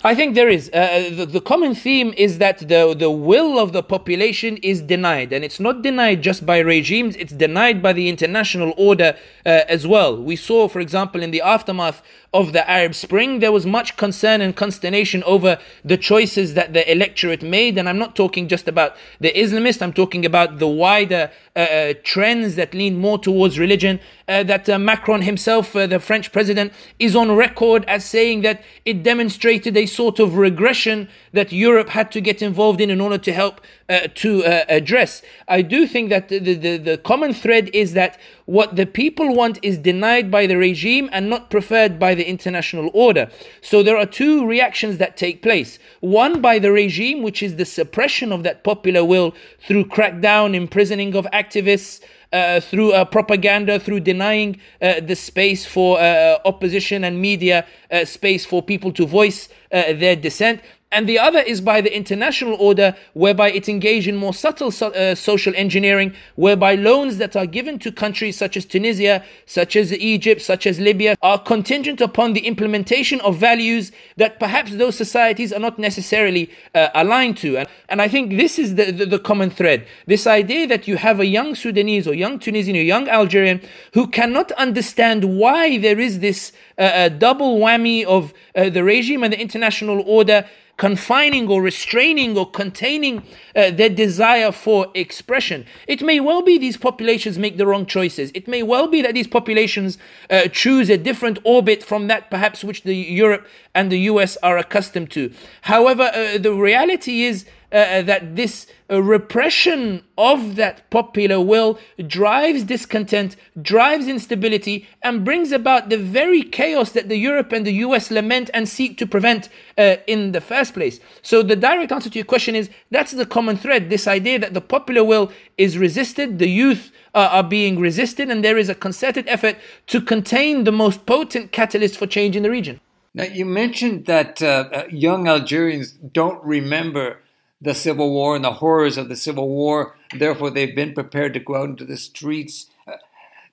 I 0.03 0.15
think 0.15 0.35
there 0.35 0.49
is. 0.49 0.69
Uh, 0.73 0.77
uh, 0.77 1.15
the, 1.15 1.25
the, 1.25 1.41
common 1.41 1.75
theme 1.75 2.13
is 2.17 2.39
that 2.39 2.57
the, 2.67 2.95
the 2.97 3.11
will 3.11 3.59
of 3.59 3.73
the 3.73 3.83
population 3.83 4.57
is 4.57 4.81
denied. 4.81 5.31
And 5.31 5.45
it's 5.45 5.59
not 5.59 5.81
denied 5.81 6.23
just 6.23 6.45
by 6.45 6.59
regimes, 6.59 7.15
it's 7.15 7.31
denied 7.31 7.81
by 7.81 7.93
the 7.93 8.09
international 8.09 8.73
order 8.75 9.15
uh, 9.45 9.61
as 9.69 9.85
well. 9.85 10.21
We 10.21 10.35
saw, 10.35 10.67
for 10.67 10.79
example, 10.79 11.21
in 11.21 11.31
the 11.31 11.41
aftermath 11.41 12.01
of 12.33 12.51
the 12.51 12.67
Arab 12.69 12.95
Spring, 12.95 13.39
there 13.39 13.51
was 13.51 13.65
much 13.65 13.95
concern 13.95 14.41
and 14.41 14.55
consternation 14.55 15.21
over 15.23 15.59
the 15.85 15.97
choices 15.97 16.55
that 16.55 16.73
the 16.73 16.91
electorate 16.91 17.43
made. 17.43 17.77
And 17.77 17.87
I'm 17.87 17.99
not 17.99 18.15
talking 18.15 18.47
just 18.47 18.67
about 18.67 18.95
the 19.19 19.31
Islamists, 19.33 19.81
I'm 19.81 19.93
talking 19.93 20.25
about 20.25 20.57
the 20.57 20.67
wider 20.67 21.31
uh, 21.55 21.59
uh 21.59 21.93
trends 22.03 22.55
that 22.55 22.73
lean 22.73 22.97
more 22.97 23.19
towards 23.19 23.59
religion. 23.59 23.99
Uh, 24.27 24.41
that 24.41 24.67
Macron 24.79 25.21
himself, 25.21 25.73
the 25.73 25.99
French 25.99 26.31
president, 26.31 26.71
is 26.97 27.13
on 27.13 27.29
record 27.33 27.83
as 27.89 28.05
saying 28.05 28.41
that 28.41 28.63
it 28.85 29.03
demonstrated 29.03 29.75
a 29.75 29.85
sort 29.85 30.17
of 30.17 30.37
regression 30.37 31.09
that 31.33 31.51
Europe 31.51 31.89
had 31.89 32.09
to 32.13 32.21
get 32.21 32.41
involved 32.41 32.79
in 32.79 32.89
in 32.89 33.01
order 33.01 33.17
to 33.17 33.33
help 33.33 33.59
uh, 33.89 34.07
to 34.15 34.45
uh, 34.45 34.63
address. 34.69 35.21
I 35.47 35.61
do 35.61 35.85
think 35.85 36.09
that 36.09 36.29
the, 36.29 36.39
the, 36.39 36.77
the 36.77 36.97
common 36.97 37.33
thread 37.33 37.69
is 37.73 37.93
that 37.93 38.17
what 38.45 38.75
the 38.75 38.85
people 38.85 39.33
want 39.33 39.59
is 39.61 39.77
denied 39.77 40.29
by 40.29 40.47
the 40.47 40.57
regime 40.57 41.09
and 41.11 41.29
not 41.29 41.49
preferred 41.49 41.99
by 41.99 42.13
the 42.15 42.27
international 42.27 42.89
order. 42.93 43.29
So 43.61 43.83
there 43.83 43.97
are 43.97 44.05
two 44.05 44.45
reactions 44.45 44.97
that 44.97 45.17
take 45.17 45.41
place. 45.41 45.79
One 46.01 46.41
by 46.41 46.59
the 46.59 46.71
regime, 46.71 47.21
which 47.21 47.41
is 47.41 47.55
the 47.55 47.65
suppression 47.65 48.31
of 48.31 48.43
that 48.43 48.63
popular 48.63 49.03
will 49.05 49.33
through 49.59 49.85
crackdown, 49.85 50.55
imprisoning 50.55 51.15
of 51.15 51.25
activists. 51.33 52.01
Uh, 52.33 52.59
through 52.59 52.91
uh, 52.93 53.05
propaganda, 53.05 53.79
through 53.79 53.99
denying 53.99 54.59
uh, 54.81 54.99
the 55.01 55.15
space 55.15 55.67
for 55.67 55.99
uh, 55.99 56.39
opposition 56.45 57.03
and 57.03 57.21
media, 57.21 57.63
uh, 57.91 58.03
space 58.03 58.43
for 58.43 58.63
people 58.63 58.91
to 58.91 59.05
voice 59.05 59.49
uh, 59.71 59.93
their 59.93 60.15
dissent 60.15 60.59
and 60.93 61.09
the 61.09 61.19
other 61.19 61.39
is 61.39 61.59
by 61.59 61.81
the 61.81 61.95
international 61.95 62.55
order, 62.59 62.95
whereby 63.13 63.51
it 63.51 63.67
engaged 63.67 64.07
in 64.07 64.15
more 64.15 64.33
subtle 64.33 64.71
so, 64.71 64.87
uh, 64.91 65.15
social 65.15 65.53
engineering, 65.55 66.13
whereby 66.35 66.75
loans 66.75 67.17
that 67.17 67.35
are 67.35 67.45
given 67.45 67.79
to 67.79 67.91
countries 67.91 68.37
such 68.37 68.55
as 68.55 68.65
Tunisia, 68.65 69.23
such 69.45 69.75
as 69.75 69.91
Egypt, 69.93 70.41
such 70.41 70.67
as 70.67 70.79
Libya, 70.79 71.17
are 71.21 71.39
contingent 71.39 71.99
upon 71.99 72.33
the 72.33 72.45
implementation 72.47 73.19
of 73.21 73.37
values 73.37 73.91
that 74.17 74.39
perhaps 74.39 74.75
those 74.75 74.95
societies 74.95 75.51
are 75.51 75.59
not 75.59 75.79
necessarily 75.79 76.49
uh, 76.75 76.89
aligned 76.93 77.37
to. 77.37 77.57
And, 77.57 77.67
and 77.89 78.01
I 78.01 78.07
think 78.07 78.37
this 78.37 78.59
is 78.59 78.75
the, 78.75 78.91
the, 78.91 79.05
the 79.05 79.19
common 79.19 79.49
thread. 79.49 79.87
This 80.05 80.27
idea 80.27 80.67
that 80.67 80.87
you 80.87 80.97
have 80.97 81.19
a 81.19 81.25
young 81.25 81.55
Sudanese 81.55 82.07
or 82.07 82.13
young 82.13 82.39
Tunisian 82.39 82.75
or 82.75 82.81
young 82.81 83.07
Algerian 83.09 83.61
who 83.93 84.07
cannot 84.07 84.51
understand 84.53 85.23
why 85.37 85.77
there 85.77 85.99
is 85.99 86.19
this 86.19 86.51
uh, 86.77 87.09
double 87.09 87.59
whammy 87.59 88.03
of 88.03 88.33
uh, 88.55 88.69
the 88.69 88.83
regime 88.83 89.23
and 89.23 89.33
the 89.33 89.39
international 89.39 90.03
order 90.05 90.45
confining 90.77 91.47
or 91.47 91.61
restraining 91.61 92.37
or 92.37 92.49
containing 92.49 93.23
uh, 93.55 93.69
their 93.71 93.89
desire 93.89 94.51
for 94.51 94.87
expression. 94.95 95.65
It 95.87 96.01
may 96.01 96.19
well 96.19 96.41
be 96.41 96.57
these 96.57 96.77
populations 96.77 97.37
make 97.37 97.57
the 97.57 97.67
wrong 97.67 97.85
choices. 97.85 98.31
It 98.33 98.47
may 98.47 98.63
well 98.63 98.87
be 98.87 99.01
that 99.03 99.13
these 99.13 99.27
populations 99.27 99.97
uh, 100.29 100.47
choose 100.47 100.89
a 100.89 100.97
different 100.97 101.39
orbit 101.43 101.83
from 101.83 102.07
that 102.07 102.31
perhaps 102.31 102.63
which 102.63 102.83
the 102.83 102.95
Europe 102.95 103.47
and 103.75 103.91
the 103.91 103.99
US 103.99 104.35
are 104.37 104.57
accustomed 104.57 105.11
to. 105.11 105.31
However, 105.61 106.11
uh, 106.13 106.37
the 106.39 106.53
reality 106.53 107.23
is 107.23 107.45
uh, 107.73 107.77
uh, 107.77 108.01
that 108.03 108.35
this 108.35 108.67
uh, 108.91 109.01
repression 109.01 110.03
of 110.15 110.57
that 110.57 110.87
popular 110.91 111.41
will 111.41 111.79
drives 112.05 112.63
discontent, 112.63 113.35
drives 113.63 114.07
instability, 114.07 114.87
and 115.01 115.25
brings 115.25 115.51
about 115.51 115.89
the 115.89 115.97
very 115.97 116.43
chaos 116.43 116.91
that 116.91 117.09
the 117.09 117.17
Europe 117.17 117.51
and 117.51 117.65
the 117.65 117.73
US 117.85 118.11
lament 118.11 118.51
and 118.53 118.69
seek 118.69 118.99
to 118.99 119.07
prevent 119.07 119.49
uh, 119.79 119.95
in 120.05 120.33
the 120.33 120.39
first 120.39 120.75
place. 120.75 120.99
So, 121.23 121.41
the 121.41 121.55
direct 121.55 121.91
answer 121.91 122.11
to 122.11 122.19
your 122.19 122.25
question 122.25 122.55
is 122.55 122.69
that's 122.91 123.11
the 123.11 123.25
common 123.25 123.57
thread 123.57 123.89
this 123.89 124.05
idea 124.05 124.37
that 124.37 124.53
the 124.53 124.61
popular 124.61 125.03
will 125.03 125.31
is 125.57 125.75
resisted, 125.75 126.37
the 126.37 126.49
youth 126.49 126.91
uh, 127.15 127.29
are 127.31 127.43
being 127.43 127.79
resisted, 127.79 128.29
and 128.29 128.45
there 128.45 128.59
is 128.59 128.69
a 128.69 128.75
concerted 128.75 129.27
effort 129.27 129.57
to 129.87 129.99
contain 129.99 130.63
the 130.63 130.71
most 130.71 131.07
potent 131.07 131.51
catalyst 131.51 131.97
for 131.97 132.05
change 132.05 132.35
in 132.35 132.43
the 132.43 132.51
region. 132.51 132.79
Now, 133.15 133.23
you 133.23 133.45
mentioned 133.45 134.05
that 134.05 134.43
uh, 134.43 134.83
young 134.91 135.27
Algerians 135.27 135.93
don't 135.93 136.43
remember 136.43 137.22
the 137.63 137.73
Civil 137.73 138.11
War 138.11 138.35
and 138.35 138.43
the 138.43 138.53
horrors 138.53 138.97
of 138.97 139.07
the 139.07 139.15
Civil 139.15 139.47
War. 139.47 139.95
Therefore, 140.17 140.51
they've 140.51 140.75
been 140.75 140.93
prepared 140.93 141.33
to 141.33 141.39
go 141.39 141.55
out 141.55 141.69
into 141.69 141.85
the 141.85 141.97
streets 141.97 142.67
uh, 142.85 142.97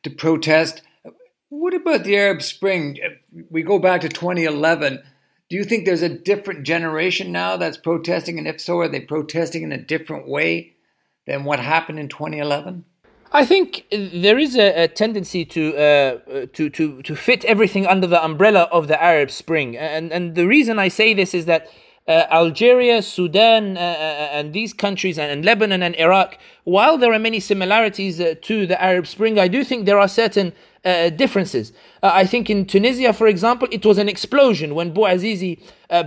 to 0.02 0.11
protest. 0.11 0.83
What 1.49 1.75
about 1.75 2.05
the 2.05 2.17
Arab 2.17 2.43
Spring? 2.43 2.99
We 3.50 3.62
go 3.62 3.79
back 3.79 4.00
to 4.02 4.09
2011. 4.09 5.02
Do 5.49 5.57
you 5.57 5.64
think 5.64 5.85
there's 5.85 6.02
a 6.02 6.09
different 6.09 6.64
generation 6.64 7.33
now 7.33 7.57
that's 7.57 7.76
protesting? 7.76 8.38
And 8.38 8.49
if 8.49 8.61
so, 8.61 8.79
are 8.81 8.88
they 8.88 9.00
protesting 9.00 9.62
in 9.62 9.73
a 9.73 9.79
different 9.79 10.29
way 10.29 10.75
than 11.26 11.45
what 11.45 11.61
happened 11.61 11.99
in 11.99 12.09
2011? 12.09 12.85
I 13.33 13.47
think 13.47 13.87
there 13.93 14.38
is 14.38 14.57
a, 14.57 14.85
a 14.85 14.88
tendency 14.88 15.45
to, 15.45 15.76
uh, 15.76 16.47
to 16.52 16.69
to 16.71 17.00
to 17.02 17.14
fit 17.14 17.45
everything 17.45 17.87
under 17.87 18.09
the 18.09 18.23
umbrella 18.25 18.62
of 18.73 18.88
the 18.88 19.00
Arab 19.00 19.31
Spring, 19.31 19.76
and 19.76 20.12
and 20.12 20.35
the 20.35 20.49
reason 20.49 20.81
I 20.81 20.88
say 20.88 21.14
this 21.14 21.33
is 21.33 21.45
that 21.47 21.69
uh, 22.11 22.26
Algeria, 22.33 23.02
Sudan, 23.02 23.76
uh, 23.76 23.81
uh, 23.81 24.29
and 24.33 24.52
these 24.52 24.73
countries, 24.73 25.17
and, 25.17 25.31
and, 25.31 25.45
Lebanon 25.45 25.81
and 25.81 25.95
Iraq, 25.95 26.38
while 26.64 26.99
there 26.99 27.12
are 27.12 27.21
many 27.21 27.38
similarities 27.38 28.21
uh, 28.21 28.35
to 28.43 28.67
the 28.67 28.83
Arab 28.83 29.07
Spring, 29.07 29.38
I 29.38 29.47
do 29.47 29.62
think 29.62 29.87
there 29.87 30.00
are 30.00 30.09
certain 30.09 30.52
uh, 30.85 31.11
differences. 31.11 31.73
I 32.02 32.26
think 32.26 32.50
in 32.50 32.67
Tunisia, 32.67 33.12
for 33.12 33.29
example, 33.29 33.69
it 33.71 33.87
was 33.87 33.97
an 33.99 34.09
explosion 34.09 34.75
when 34.75 34.93
Bouazizi 34.93 35.61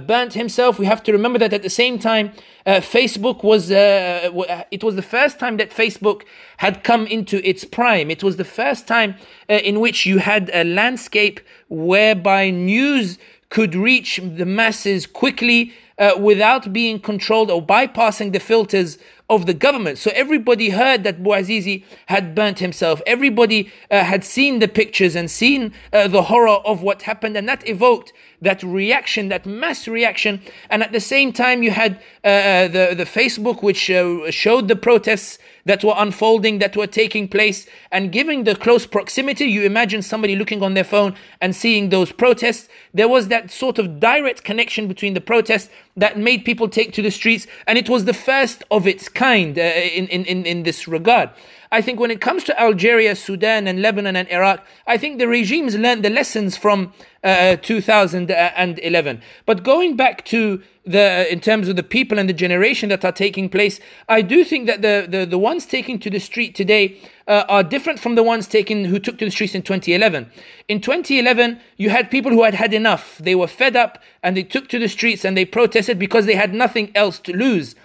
burnt 0.08 0.34
himself. 0.34 0.78
We 0.78 0.88
have 0.88 1.04
to 1.04 1.12
remember 1.12 1.40
that 1.40 1.54
at 1.54 1.62
the 1.62 1.70
same 1.70 2.00
time, 2.00 2.32
Facebook 2.66 3.44
was, 3.44 3.70
it 3.70 4.84
was 4.84 4.96
the 4.96 5.04
first 5.04 5.38
time 5.38 5.58
that 5.58 5.70
Facebook 5.70 6.24
had 6.58 6.84
come 6.84 7.06
into 7.06 7.48
its 7.48 7.64
prime. 7.64 8.10
It 8.10 8.24
was 8.24 8.38
the 8.38 8.44
first 8.44 8.88
time 8.88 9.14
in 9.48 9.80
which 9.80 10.08
you 10.08 10.18
had 10.18 10.50
a 10.52 10.64
landscape 10.64 11.40
whereby 11.70 12.50
news 12.50 13.20
could 13.54 13.76
reach 13.76 14.20
the 14.24 14.48
masses 14.48 15.06
quickly 15.06 15.72
uh, 16.00 16.14
without 16.20 16.74
being 16.74 17.00
controlled 17.00 17.52
or 17.52 17.62
bypassing 17.62 18.34
the 18.34 18.40
filters 18.40 18.98
of 19.30 19.46
the 19.46 19.54
government. 19.54 20.00
So 20.00 20.10
everybody 20.16 20.70
heard 20.72 21.04
that 21.04 21.22
Bouazizi 21.22 21.84
had 22.08 22.34
burnt 22.34 22.58
himself. 22.58 23.00
Everybody 23.06 23.72
uh, 23.92 24.04
had 24.04 24.24
seen 24.24 24.58
the 24.58 24.68
pictures 24.68 25.16
and 25.16 25.30
seen 25.30 25.72
uh, 25.94 26.08
the 26.08 26.24
horror 26.24 26.58
of 26.66 26.82
what 26.82 27.04
happened, 27.04 27.38
and 27.38 27.48
that 27.48 27.68
evoked 27.70 28.12
that 28.42 28.64
reaction, 28.64 29.30
that 29.30 29.46
mass 29.46 29.88
reaction. 29.88 30.42
And 30.72 30.82
at 30.82 30.92
the 30.92 31.00
same 31.00 31.32
time, 31.32 31.62
you 31.62 31.70
had 31.70 32.02
uh, 32.24 32.28
uh 32.28 32.68
the 32.70 32.96
the 32.96 33.06
Facebook, 33.06 33.62
which 33.62 33.92
uh, 33.92 34.32
showed 34.32 34.68
the 34.68 34.76
protests 34.76 35.38
that 35.66 35.84
were 35.84 35.94
unfolding, 35.98 36.60
that 36.60 36.76
were 36.76 36.88
taking 36.88 37.28
place, 37.28 37.66
and 37.92 38.12
given 38.12 38.44
the 38.44 38.56
close 38.56 38.86
proximity, 38.86 39.46
you 39.46 39.64
imagine 39.64 40.02
somebody 40.02 40.36
looking 40.36 40.62
on 40.62 40.74
their 40.74 40.84
phone 40.84 41.16
and 41.42 41.56
seeing 41.56 41.90
those 41.90 42.12
protests. 42.12 42.68
There 42.94 43.08
was 43.08 43.30
that 43.30 43.52
sort 43.52 43.80
of 43.80 44.00
direct 44.00 44.44
connection 44.44 44.88
between 44.88 45.14
the 45.14 45.22
protests 45.22 45.70
that 45.96 46.18
made 46.18 46.46
people 46.46 46.68
take 46.68 46.92
to 46.94 47.02
the 47.02 47.12
streets, 47.12 47.48
and 47.68 47.78
it 47.78 47.90
was 47.90 48.06
the 48.06 48.14
first 48.14 48.64
of 48.72 48.88
its 48.88 49.08
kind 49.08 49.58
uh, 49.58 49.62
in, 49.62 50.08
in, 50.08 50.46
in 50.46 50.64
this 50.64 50.88
regard. 50.88 51.30
I 51.74 51.82
think 51.82 52.00
when 52.00 52.12
it 52.12 52.22
comes 52.22 52.44
to 52.44 52.62
Algeria, 52.62 53.16
Sudan, 53.16 53.68
and 53.68 53.82
Lebanon 53.82 54.16
and 54.16 54.30
Iraq, 54.30 54.64
I 54.86 55.00
think 55.00 55.18
the 55.18 55.28
regimes 55.28 55.76
learned 55.76 56.06
the 56.06 56.12
lessons 56.12 56.56
from 56.56 56.94
uh, 57.24 57.56
2011. 57.56 59.22
But 59.48 59.64
going 59.64 59.96
back 59.96 60.24
to 60.26 60.62
the 60.86 61.32
in 61.32 61.40
terms 61.40 61.70
of 61.70 61.76
the 61.76 61.84
people 61.84 62.20
and 62.20 62.28
the 62.28 62.34
generation 62.34 62.90
that 62.90 63.06
are 63.06 63.12
taking 63.12 63.50
place, 63.50 63.80
I 64.10 64.22
do 64.22 64.44
think 64.44 64.68
that 64.68 64.82
the 64.82 65.06
the, 65.10 65.26
the 65.26 65.38
ones 65.38 65.66
taking 65.66 66.00
to 66.00 66.10
the 66.10 66.20
street 66.20 66.56
today 66.56 66.98
uh, 67.28 67.46
are 67.48 67.64
different 67.64 68.00
from 68.00 68.16
the 68.16 68.24
ones 68.24 68.48
taken 68.48 68.86
who 68.86 69.00
took 69.00 69.18
to 69.20 69.26
the 69.26 69.32
streets 69.32 69.56
in 69.56 69.62
2011. 69.62 70.30
In 70.68 70.82
2011, 70.82 71.60
you 71.78 71.90
had 71.90 72.12
people 72.12 72.32
who 72.32 72.44
had 72.44 72.54
had 72.54 72.74
enough. 72.74 73.18
They 73.18 73.36
were 73.36 73.48
fed 73.48 73.76
up 73.76 74.04
and 74.22 74.36
they 74.36 74.44
took 74.44 74.68
to 74.70 74.80
the 74.80 74.90
streets 74.90 75.24
and 75.24 75.38
they 75.38 75.46
protested 75.46 75.98
because 75.98 76.26
they 76.26 76.36
had 76.36 76.54
nothing 76.54 76.92
else 76.96 77.20
to 77.20 77.36
lose. 77.36 77.76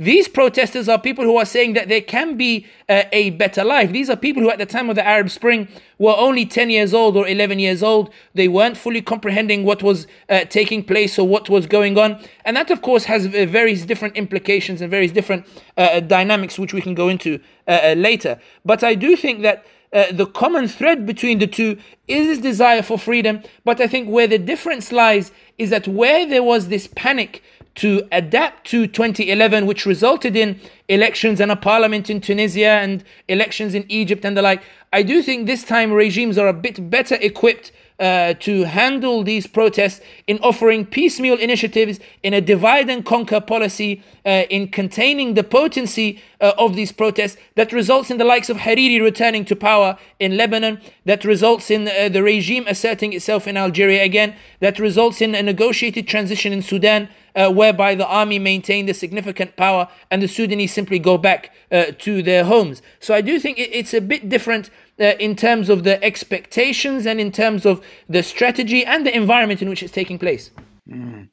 These 0.00 0.28
protesters 0.28 0.88
are 0.88 0.98
people 1.00 1.24
who 1.24 1.36
are 1.38 1.44
saying 1.44 1.72
that 1.72 1.88
there 1.88 2.00
can 2.00 2.36
be 2.36 2.66
uh, 2.88 3.02
a 3.10 3.30
better 3.30 3.64
life. 3.64 3.90
These 3.90 4.08
are 4.08 4.14
people 4.14 4.44
who, 4.44 4.50
at 4.50 4.58
the 4.58 4.66
time 4.66 4.88
of 4.88 4.94
the 4.94 5.04
Arab 5.04 5.28
Spring, 5.28 5.66
were 5.98 6.14
only 6.16 6.46
10 6.46 6.70
years 6.70 6.94
old 6.94 7.16
or 7.16 7.26
11 7.26 7.58
years 7.58 7.82
old. 7.82 8.10
They 8.32 8.46
weren't 8.46 8.76
fully 8.76 9.02
comprehending 9.02 9.64
what 9.64 9.82
was 9.82 10.06
uh, 10.28 10.44
taking 10.44 10.84
place 10.84 11.18
or 11.18 11.26
what 11.26 11.50
was 11.50 11.66
going 11.66 11.98
on. 11.98 12.22
And 12.44 12.56
that, 12.56 12.70
of 12.70 12.80
course, 12.80 13.04
has 13.04 13.26
uh, 13.26 13.46
various 13.48 13.84
different 13.84 14.16
implications 14.16 14.80
and 14.80 14.88
various 14.88 15.10
different 15.10 15.46
uh, 15.76 15.98
dynamics, 15.98 16.60
which 16.60 16.72
we 16.72 16.80
can 16.80 16.94
go 16.94 17.08
into 17.08 17.40
uh, 17.66 17.80
uh, 17.82 17.94
later. 17.96 18.38
But 18.64 18.84
I 18.84 18.94
do 18.94 19.16
think 19.16 19.42
that. 19.42 19.66
Uh, 19.92 20.04
the 20.12 20.26
common 20.26 20.68
thread 20.68 21.06
between 21.06 21.38
the 21.38 21.46
two 21.46 21.78
is 22.06 22.26
this 22.26 22.38
desire 22.38 22.82
for 22.82 22.98
freedom. 22.98 23.42
But 23.64 23.80
I 23.80 23.86
think 23.86 24.08
where 24.08 24.26
the 24.26 24.38
difference 24.38 24.92
lies 24.92 25.32
is 25.56 25.70
that 25.70 25.88
where 25.88 26.28
there 26.28 26.42
was 26.42 26.68
this 26.68 26.88
panic 26.94 27.42
to 27.76 28.06
adapt 28.10 28.66
to 28.66 28.88
2011, 28.88 29.64
which 29.64 29.86
resulted 29.86 30.34
in 30.34 30.60
elections 30.88 31.40
and 31.40 31.52
a 31.52 31.56
parliament 31.56 32.10
in 32.10 32.20
Tunisia 32.20 32.70
and 32.70 33.04
elections 33.28 33.72
in 33.72 33.84
Egypt 33.88 34.24
and 34.24 34.36
the 34.36 34.42
like. 34.42 34.62
I 34.92 35.02
do 35.02 35.22
think 35.22 35.46
this 35.46 35.62
time 35.62 35.92
regimes 35.92 36.38
are 36.38 36.48
a 36.48 36.52
bit 36.52 36.90
better 36.90 37.14
equipped 37.20 37.70
uh, 37.98 38.34
to 38.34 38.64
handle 38.64 39.24
these 39.24 39.46
protests 39.46 40.00
in 40.26 40.38
offering 40.38 40.86
piecemeal 40.86 41.36
initiatives 41.36 41.98
in 42.22 42.32
a 42.32 42.40
divide 42.40 42.88
and 42.88 43.04
conquer 43.04 43.40
policy 43.40 44.02
uh, 44.24 44.44
in 44.50 44.68
containing 44.68 45.34
the 45.34 45.42
potency 45.42 46.22
uh, 46.40 46.52
of 46.58 46.76
these 46.76 46.92
protests 46.92 47.36
that 47.56 47.72
results 47.72 48.10
in 48.10 48.18
the 48.18 48.24
likes 48.24 48.48
of 48.48 48.58
Hariri 48.58 49.00
returning 49.00 49.44
to 49.44 49.56
power 49.56 49.98
in 50.20 50.36
Lebanon, 50.36 50.80
that 51.06 51.24
results 51.24 51.70
in 51.70 51.88
uh, 51.88 52.08
the 52.08 52.22
regime 52.22 52.64
asserting 52.68 53.12
itself 53.12 53.48
in 53.48 53.56
Algeria 53.56 54.04
again, 54.04 54.34
that 54.60 54.78
results 54.78 55.20
in 55.20 55.34
a 55.34 55.42
negotiated 55.42 56.06
transition 56.06 56.52
in 56.52 56.62
Sudan. 56.62 57.08
Uh, 57.36 57.48
whereby 57.48 57.94
the 57.94 58.06
army 58.06 58.36
maintained 58.36 58.88
a 58.88 58.94
significant 58.94 59.54
power 59.54 59.86
and 60.10 60.20
the 60.20 60.26
Sudanese 60.26 60.72
simply 60.72 60.98
go 60.98 61.16
back 61.16 61.52
uh, 61.70 61.84
to 61.98 62.20
their 62.20 62.42
homes. 62.42 62.82
So 62.98 63.14
I 63.14 63.20
do 63.20 63.38
think 63.38 63.60
it, 63.60 63.70
it's 63.72 63.94
a 63.94 64.00
bit 64.00 64.28
different 64.28 64.70
uh, 65.00 65.14
in 65.18 65.36
terms 65.36 65.68
of 65.68 65.84
the 65.84 66.02
expectations 66.02 67.06
and 67.06 67.20
in 67.20 67.32
terms 67.32 67.64
of 67.64 67.80
the 68.08 68.22
strategy 68.22 68.84
and 68.84 69.06
the 69.06 69.14
environment 69.14 69.62
in 69.62 69.68
which 69.68 69.82
it's 69.82 69.92
taking 69.92 70.18
place. 70.18 70.50
Mm. 70.88 71.28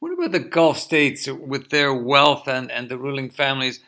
What 0.00 0.12
about 0.12 0.32
the 0.32 0.40
Gulf 0.40 0.78
states 0.78 1.28
with 1.28 1.70
their 1.70 1.94
wealth 1.94 2.48
and, 2.48 2.70
and 2.70 2.88
the 2.88 2.98
ruling 2.98 3.30
families? 3.30 3.80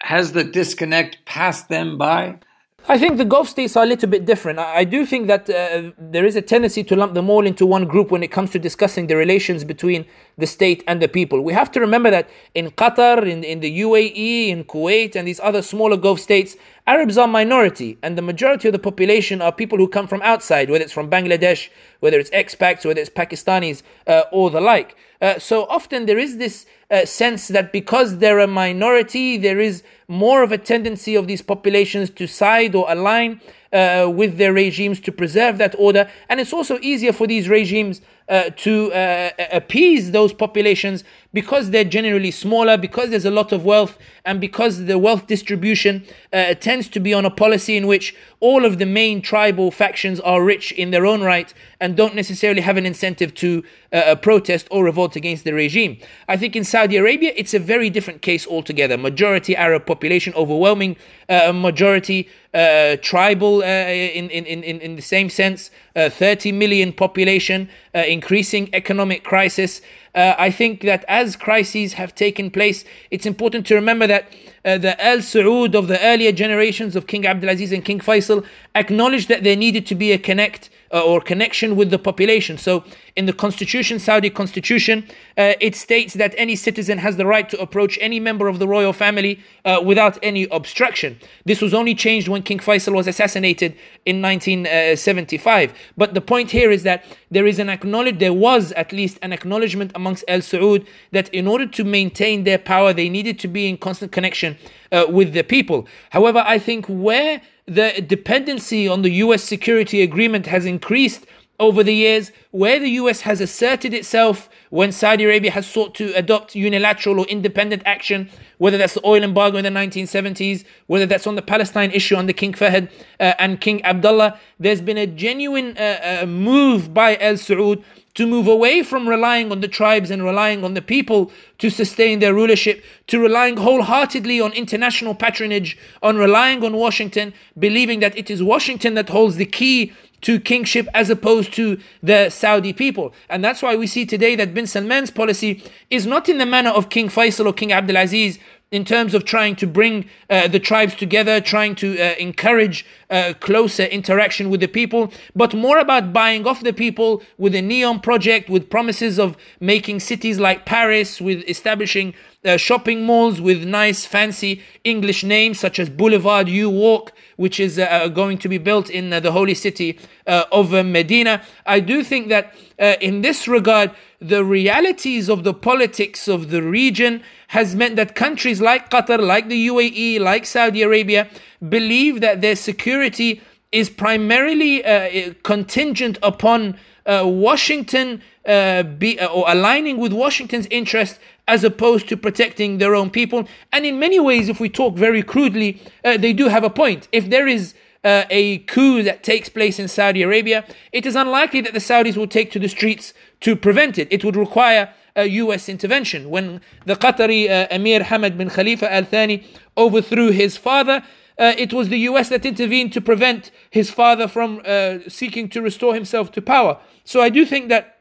Has 0.00 0.32
the 0.32 0.42
disconnect 0.42 1.24
passed 1.24 1.68
them 1.68 1.98
by? 1.98 2.40
I 2.88 2.98
think 2.98 3.16
the 3.16 3.24
Gulf 3.24 3.48
states 3.48 3.76
are 3.76 3.84
a 3.84 3.86
little 3.86 4.08
bit 4.08 4.24
different. 4.24 4.58
I 4.58 4.82
do 4.82 5.06
think 5.06 5.28
that 5.28 5.48
uh, 5.48 5.92
there 5.96 6.24
is 6.24 6.34
a 6.34 6.42
tendency 6.42 6.82
to 6.82 6.96
lump 6.96 7.14
them 7.14 7.30
all 7.30 7.46
into 7.46 7.64
one 7.64 7.84
group 7.84 8.10
when 8.10 8.24
it 8.24 8.32
comes 8.32 8.50
to 8.50 8.58
discussing 8.58 9.06
the 9.06 9.16
relations 9.16 9.62
between 9.62 10.04
the 10.36 10.48
state 10.48 10.82
and 10.88 11.00
the 11.00 11.06
people. 11.06 11.42
We 11.42 11.52
have 11.52 11.70
to 11.72 11.80
remember 11.80 12.10
that 12.10 12.28
in 12.54 12.72
Qatar, 12.72 13.24
in, 13.24 13.44
in 13.44 13.60
the 13.60 13.80
UAE, 13.82 14.48
in 14.48 14.64
Kuwait, 14.64 15.14
and 15.14 15.28
these 15.28 15.38
other 15.38 15.62
smaller 15.62 15.96
Gulf 15.96 16.18
states, 16.18 16.56
Arabs 16.84 17.16
are 17.16 17.28
minority, 17.28 17.96
and 18.02 18.18
the 18.18 18.22
majority 18.22 18.66
of 18.66 18.72
the 18.72 18.78
population 18.78 19.40
are 19.40 19.52
people 19.52 19.78
who 19.78 19.86
come 19.86 20.08
from 20.08 20.20
outside, 20.22 20.68
whether 20.68 20.82
it's 20.82 20.92
from 20.92 21.08
Bangladesh, 21.08 21.68
whether 22.00 22.18
it's 22.18 22.30
expats, 22.30 22.84
whether 22.84 23.00
it's 23.00 23.08
Pakistanis, 23.08 23.82
uh, 24.08 24.24
or 24.32 24.50
the 24.50 24.60
like. 24.60 24.96
Uh, 25.20 25.38
so 25.38 25.64
often 25.66 26.06
there 26.06 26.18
is 26.18 26.38
this 26.38 26.66
uh, 26.90 27.04
sense 27.04 27.46
that 27.46 27.72
because 27.72 28.18
they're 28.18 28.40
a 28.40 28.48
minority, 28.48 29.38
there 29.38 29.60
is 29.60 29.84
more 30.08 30.42
of 30.42 30.50
a 30.50 30.58
tendency 30.58 31.14
of 31.14 31.28
these 31.28 31.40
populations 31.40 32.10
to 32.10 32.26
side 32.26 32.74
or 32.74 32.84
align 32.90 33.40
uh, 33.72 34.10
with 34.12 34.36
their 34.36 34.52
regimes 34.52 34.98
to 34.98 35.12
preserve 35.12 35.58
that 35.58 35.76
order. 35.78 36.10
And 36.28 36.40
it's 36.40 36.52
also 36.52 36.80
easier 36.82 37.12
for 37.12 37.28
these 37.28 37.48
regimes 37.48 38.00
uh, 38.32 38.48
to 38.56 38.90
uh, 38.94 39.30
appease 39.52 40.10
those 40.10 40.32
populations 40.32 41.04
because 41.34 41.68
they're 41.70 41.84
generally 41.84 42.30
smaller, 42.30 42.78
because 42.78 43.10
there's 43.10 43.26
a 43.26 43.30
lot 43.30 43.52
of 43.52 43.64
wealth, 43.64 43.98
and 44.24 44.40
because 44.40 44.86
the 44.86 44.98
wealth 44.98 45.26
distribution 45.26 46.02
uh, 46.32 46.54
tends 46.54 46.88
to 46.88 46.98
be 46.98 47.12
on 47.12 47.26
a 47.26 47.30
policy 47.30 47.76
in 47.76 47.86
which 47.86 48.14
all 48.40 48.64
of 48.64 48.78
the 48.78 48.86
main 48.86 49.20
tribal 49.20 49.70
factions 49.70 50.18
are 50.20 50.42
rich 50.42 50.72
in 50.72 50.90
their 50.92 51.04
own 51.04 51.22
right 51.22 51.52
and 51.80 51.94
don't 51.96 52.14
necessarily 52.14 52.62
have 52.62 52.76
an 52.76 52.86
incentive 52.86 53.34
to 53.34 53.62
uh, 53.92 54.14
protest 54.16 54.66
or 54.70 54.84
revolt 54.84 55.14
against 55.14 55.44
the 55.44 55.52
regime. 55.52 55.98
I 56.26 56.36
think 56.38 56.56
in 56.56 56.64
Saudi 56.64 56.96
Arabia, 56.96 57.32
it's 57.36 57.54
a 57.54 57.58
very 57.58 57.90
different 57.90 58.22
case 58.22 58.46
altogether. 58.46 58.96
Majority 58.96 59.54
Arab 59.54 59.84
population, 59.84 60.32
overwhelming 60.34 60.96
uh, 61.32 61.52
majority 61.52 62.28
uh, 62.54 62.96
tribal 63.00 63.62
uh, 63.62 63.66
in, 63.66 64.28
in, 64.30 64.44
in, 64.44 64.80
in 64.80 64.96
the 64.96 65.02
same 65.02 65.30
sense, 65.30 65.70
uh, 65.96 66.10
30 66.10 66.52
million 66.52 66.92
population, 66.92 67.68
uh, 67.94 68.00
increasing 68.00 68.68
economic 68.74 69.24
crisis. 69.24 69.80
Uh, 70.14 70.34
I 70.36 70.50
think 70.50 70.82
that 70.82 71.04
as 71.08 71.36
crises 71.36 71.94
have 71.94 72.14
taken 72.14 72.50
place, 72.50 72.84
it's 73.10 73.24
important 73.24 73.66
to 73.68 73.74
remember 73.74 74.06
that 74.06 74.30
the 74.64 74.94
Al 75.04 75.18
Saud 75.18 75.74
of 75.74 75.88
the 75.88 76.00
earlier 76.04 76.30
generations 76.30 76.94
of 76.94 77.06
King 77.06 77.22
Abdulaziz 77.22 77.72
and 77.72 77.84
King 77.84 77.98
Faisal 77.98 78.46
acknowledged 78.74 79.28
that 79.28 79.42
there 79.42 79.56
needed 79.56 79.86
to 79.86 79.94
be 79.94 80.12
a 80.12 80.18
connect 80.18 80.70
uh, 80.92 81.00
or 81.04 81.20
connection 81.20 81.76
with 81.76 81.90
the 81.90 81.98
population. 81.98 82.58
So, 82.58 82.84
in 83.16 83.26
the 83.26 83.32
constitution, 83.32 83.98
Saudi 83.98 84.30
constitution, 84.30 85.06
uh, 85.36 85.52
it 85.60 85.74
states 85.76 86.14
that 86.14 86.34
any 86.38 86.56
citizen 86.56 86.98
has 86.98 87.16
the 87.16 87.26
right 87.26 87.48
to 87.50 87.60
approach 87.60 87.98
any 88.00 88.20
member 88.20 88.48
of 88.48 88.58
the 88.58 88.66
royal 88.66 88.92
family 88.92 89.40
uh, 89.64 89.80
without 89.84 90.18
any 90.22 90.46
obstruction. 90.50 91.18
This 91.44 91.60
was 91.60 91.74
only 91.74 91.94
changed 91.94 92.28
when 92.28 92.42
King 92.42 92.58
Faisal 92.58 92.94
was 92.94 93.06
assassinated 93.06 93.76
in 94.06 94.22
1975. 94.22 95.72
But 95.96 96.14
the 96.14 96.20
point 96.20 96.50
here 96.50 96.70
is 96.70 96.82
that 96.84 97.04
there 97.30 97.46
is 97.46 97.58
an 97.58 97.68
acknowledge, 97.68 98.18
there 98.18 98.32
was 98.32 98.72
at 98.72 98.92
least 98.92 99.18
an 99.22 99.32
acknowledgement 99.32 99.92
amongst 99.94 100.24
Al 100.28 100.40
Saud 100.40 100.86
that 101.10 101.28
in 101.34 101.46
order 101.46 101.66
to 101.66 101.84
maintain 101.84 102.44
their 102.44 102.58
power, 102.58 102.92
they 102.92 103.08
needed 103.08 103.38
to 103.40 103.48
be 103.48 103.68
in 103.68 103.76
constant 103.76 104.12
connection 104.12 104.56
uh, 104.90 105.06
with 105.08 105.32
the 105.32 105.42
people. 105.42 105.86
However, 106.10 106.42
I 106.46 106.58
think 106.58 106.86
where 106.86 107.40
the 107.66 108.04
dependency 108.06 108.88
on 108.88 109.02
the 109.02 109.10
US 109.10 109.42
security 109.42 110.02
agreement 110.02 110.46
has 110.46 110.66
increased 110.66 111.26
over 111.60 111.84
the 111.84 111.94
years, 111.94 112.32
where 112.50 112.80
the 112.80 112.90
US 112.90 113.20
has 113.20 113.40
asserted 113.40 113.94
itself 113.94 114.48
when 114.70 114.90
Saudi 114.90 115.24
Arabia 115.24 115.52
has 115.52 115.64
sought 115.64 115.94
to 115.94 116.12
adopt 116.14 116.56
unilateral 116.56 117.20
or 117.20 117.26
independent 117.26 117.82
action, 117.86 118.28
whether 118.58 118.76
that's 118.76 118.94
the 118.94 119.06
oil 119.06 119.22
embargo 119.22 119.58
in 119.58 119.64
the 119.64 119.70
1970s, 119.70 120.64
whether 120.86 121.06
that's 121.06 121.26
on 121.26 121.36
the 121.36 121.42
Palestine 121.42 121.92
issue 121.92 122.16
under 122.16 122.32
King 122.32 122.52
Fahd 122.52 122.90
uh, 123.20 123.34
and 123.38 123.60
King 123.60 123.84
Abdullah, 123.84 124.40
there's 124.58 124.80
been 124.80 124.98
a 124.98 125.06
genuine 125.06 125.76
uh, 125.78 126.20
uh, 126.22 126.26
move 126.26 126.92
by 126.92 127.16
Al 127.18 127.34
Saud 127.34 127.84
to 128.14 128.26
move 128.26 128.46
away 128.46 128.82
from 128.82 129.08
relying 129.08 129.50
on 129.50 129.60
the 129.60 129.68
tribes 129.68 130.10
and 130.10 130.22
relying 130.22 130.64
on 130.64 130.74
the 130.74 130.82
people 130.82 131.32
to 131.58 131.70
sustain 131.70 132.18
their 132.18 132.34
rulership, 132.34 132.84
to 133.06 133.18
relying 133.18 133.56
wholeheartedly 133.56 134.40
on 134.40 134.52
international 134.52 135.14
patronage, 135.14 135.78
on 136.02 136.16
relying 136.16 136.62
on 136.62 136.76
Washington, 136.76 137.32
believing 137.58 138.00
that 138.00 138.16
it 138.16 138.30
is 138.30 138.42
Washington 138.42 138.94
that 138.94 139.08
holds 139.08 139.36
the 139.36 139.46
key 139.46 139.92
to 140.20 140.38
kingship 140.38 140.88
as 140.94 141.10
opposed 141.10 141.52
to 141.52 141.78
the 142.02 142.30
Saudi 142.30 142.72
people. 142.72 143.12
And 143.28 143.44
that's 143.44 143.62
why 143.62 143.76
we 143.76 143.86
see 143.86 144.06
today 144.06 144.36
that 144.36 144.54
bin 144.54 144.66
Salman's 144.66 145.10
policy 145.10 145.64
is 145.90 146.06
not 146.06 146.28
in 146.28 146.38
the 146.38 146.46
manner 146.46 146.70
of 146.70 146.90
King 146.90 147.08
Faisal 147.08 147.46
or 147.46 147.52
King 147.52 147.70
Abdulaziz, 147.70 148.38
in 148.72 148.86
terms 148.86 149.12
of 149.14 149.24
trying 149.24 149.54
to 149.54 149.66
bring 149.66 150.08
uh, 150.30 150.48
the 150.48 150.58
tribes 150.58 150.94
together, 150.94 151.40
trying 151.40 151.74
to 151.76 151.96
uh, 152.00 152.14
encourage 152.18 152.86
uh, 153.10 153.34
closer 153.38 153.84
interaction 153.84 154.48
with 154.48 154.60
the 154.60 154.66
people, 154.66 155.12
but 155.36 155.54
more 155.54 155.78
about 155.78 156.12
buying 156.12 156.46
off 156.46 156.62
the 156.62 156.72
people 156.72 157.22
with 157.36 157.54
a 157.54 157.60
NEOM 157.60 158.02
project, 158.02 158.48
with 158.48 158.70
promises 158.70 159.18
of 159.18 159.36
making 159.60 160.00
cities 160.00 160.40
like 160.40 160.64
Paris, 160.64 161.20
with 161.20 161.44
establishing 161.46 162.14
uh, 162.44 162.56
shopping 162.56 163.04
malls 163.04 163.40
with 163.40 163.62
nice, 163.64 164.06
fancy 164.06 164.62
English 164.84 165.22
names 165.22 165.60
such 165.60 165.78
as 165.78 165.90
Boulevard 165.90 166.48
U 166.48 166.70
Walk, 166.70 167.12
which 167.36 167.60
is 167.60 167.78
uh, 167.78 168.08
going 168.08 168.38
to 168.38 168.48
be 168.48 168.58
built 168.58 168.88
in 168.88 169.12
uh, 169.12 169.20
the 169.20 169.30
holy 169.32 169.54
city 169.54 169.98
of 170.26 170.70
Medina. 170.70 171.42
I 171.66 171.80
do 171.80 172.04
think 172.04 172.28
that 172.28 172.54
in 173.00 173.22
this 173.22 173.48
regard, 173.48 173.90
the 174.22 174.44
realities 174.44 175.28
of 175.28 175.42
the 175.42 175.52
politics 175.52 176.28
of 176.28 176.50
the 176.50 176.62
region 176.62 177.22
has 177.48 177.74
meant 177.74 177.96
that 177.96 178.14
countries 178.14 178.60
like 178.60 178.88
Qatar, 178.88 179.20
like 179.20 179.48
the 179.48 179.66
UAE, 179.66 180.20
like 180.20 180.46
Saudi 180.46 180.82
Arabia, 180.82 181.28
believe 181.68 182.20
that 182.20 182.40
their 182.40 182.56
security 182.56 183.42
is 183.72 183.90
primarily 183.90 184.84
uh, 184.84 185.32
contingent 185.42 186.18
upon 186.22 186.78
uh, 187.04 187.22
Washington 187.26 188.22
uh, 188.46 188.82
be, 188.84 189.20
or 189.20 189.44
aligning 189.48 189.98
with 189.98 190.12
Washington's 190.12 190.66
interest 190.70 191.18
as 191.48 191.64
opposed 191.64 192.08
to 192.08 192.16
protecting 192.16 192.78
their 192.78 192.94
own 192.94 193.10
people. 193.10 193.48
And 193.72 193.84
in 193.84 193.98
many 193.98 194.20
ways, 194.20 194.48
if 194.48 194.60
we 194.60 194.68
talk 194.68 194.94
very 194.94 195.22
crudely, 195.22 195.82
uh, 196.04 196.16
they 196.16 196.32
do 196.32 196.48
have 196.48 196.62
a 196.62 196.70
point. 196.70 197.08
If 197.10 197.28
there 197.28 197.48
is 197.48 197.74
uh, 198.04 198.24
a 198.30 198.58
coup 198.58 199.02
that 199.02 199.22
takes 199.22 199.48
place 199.48 199.78
in 199.78 199.88
Saudi 199.88 200.22
Arabia, 200.22 200.64
it 200.92 201.06
is 201.06 201.16
unlikely 201.16 201.60
that 201.60 201.72
the 201.72 201.78
Saudis 201.78 202.16
will 202.16 202.26
take 202.26 202.50
to 202.52 202.58
the 202.58 202.68
streets 202.68 203.14
to 203.40 203.54
prevent 203.54 203.98
it. 203.98 204.08
It 204.10 204.24
would 204.24 204.36
require 204.36 204.92
a 205.14 205.26
US 205.26 205.68
intervention. 205.68 206.30
When 206.30 206.60
the 206.86 206.96
Qatari 206.96 207.48
uh, 207.48 207.68
Emir 207.70 208.00
Hamad 208.00 208.36
bin 208.36 208.50
Khalifa 208.50 208.92
Al 208.92 209.04
Thani 209.04 209.44
overthrew 209.76 210.30
his 210.30 210.56
father, 210.56 211.02
uh, 211.38 211.54
it 211.56 211.72
was 211.72 211.88
the 211.88 211.98
US 212.00 212.28
that 212.30 212.44
intervened 212.44 212.92
to 212.92 213.00
prevent 213.00 213.50
his 213.70 213.90
father 213.90 214.28
from 214.28 214.62
uh, 214.64 214.98
seeking 215.08 215.48
to 215.50 215.62
restore 215.62 215.94
himself 215.94 216.32
to 216.32 216.42
power. 216.42 216.78
So 217.04 217.20
I 217.20 217.28
do 217.28 217.44
think 217.44 217.68
that 217.68 217.98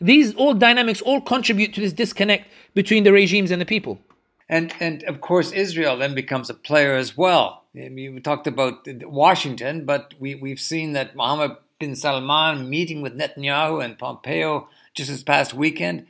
these 0.00 0.34
all 0.34 0.54
dynamics 0.54 1.00
all 1.00 1.20
contribute 1.20 1.72
to 1.74 1.80
this 1.80 1.92
disconnect 1.92 2.48
between 2.74 3.04
the 3.04 3.12
regimes 3.12 3.50
and 3.50 3.60
the 3.60 3.66
people. 3.66 4.00
And 4.48 4.74
and 4.80 5.02
of 5.04 5.20
course 5.20 5.52
Israel 5.52 5.96
then 5.96 6.14
becomes 6.14 6.50
a 6.50 6.54
player 6.54 6.94
as 6.94 7.16
well. 7.16 7.64
I 7.74 7.88
mean, 7.88 8.14
we 8.14 8.20
talked 8.20 8.46
about 8.46 8.86
Washington, 8.86 9.84
but 9.84 10.14
we 10.18 10.34
we've 10.34 10.60
seen 10.60 10.92
that 10.92 11.16
Mohammed 11.16 11.56
bin 11.78 11.96
Salman 11.96 12.68
meeting 12.68 13.02
with 13.02 13.16
Netanyahu 13.16 13.84
and 13.84 13.98
Pompeo 13.98 14.68
just 14.94 15.10
this 15.10 15.22
past 15.22 15.54
weekend. 15.54 16.06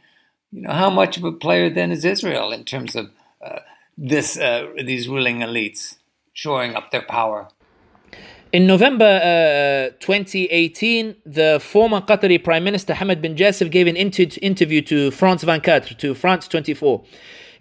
You 0.52 0.62
know 0.62 0.72
how 0.72 0.90
much 0.90 1.16
of 1.16 1.24
a 1.24 1.32
player 1.32 1.70
then 1.70 1.90
is 1.90 2.04
Israel 2.04 2.52
in 2.52 2.64
terms 2.64 2.94
of 2.96 3.10
uh, 3.44 3.60
this 3.96 4.36
uh, 4.36 4.66
these 4.84 5.08
ruling 5.08 5.38
elites 5.38 5.96
shoring 6.32 6.74
up 6.74 6.90
their 6.90 7.02
power? 7.02 7.48
In 8.52 8.68
November 8.68 9.04
uh, 9.04 9.96
2018, 9.98 11.16
the 11.26 11.60
former 11.60 12.00
Qatari 12.00 12.42
Prime 12.42 12.62
Minister 12.62 12.94
Hamad 12.94 13.20
bin 13.20 13.34
Jassim 13.34 13.68
gave 13.68 13.88
an 13.88 13.96
inter- 13.96 14.38
interview 14.40 14.80
to 14.82 15.10
France 15.10 15.42
24, 15.42 15.80
to 15.98 16.14
France 16.14 16.46
24, 16.46 17.02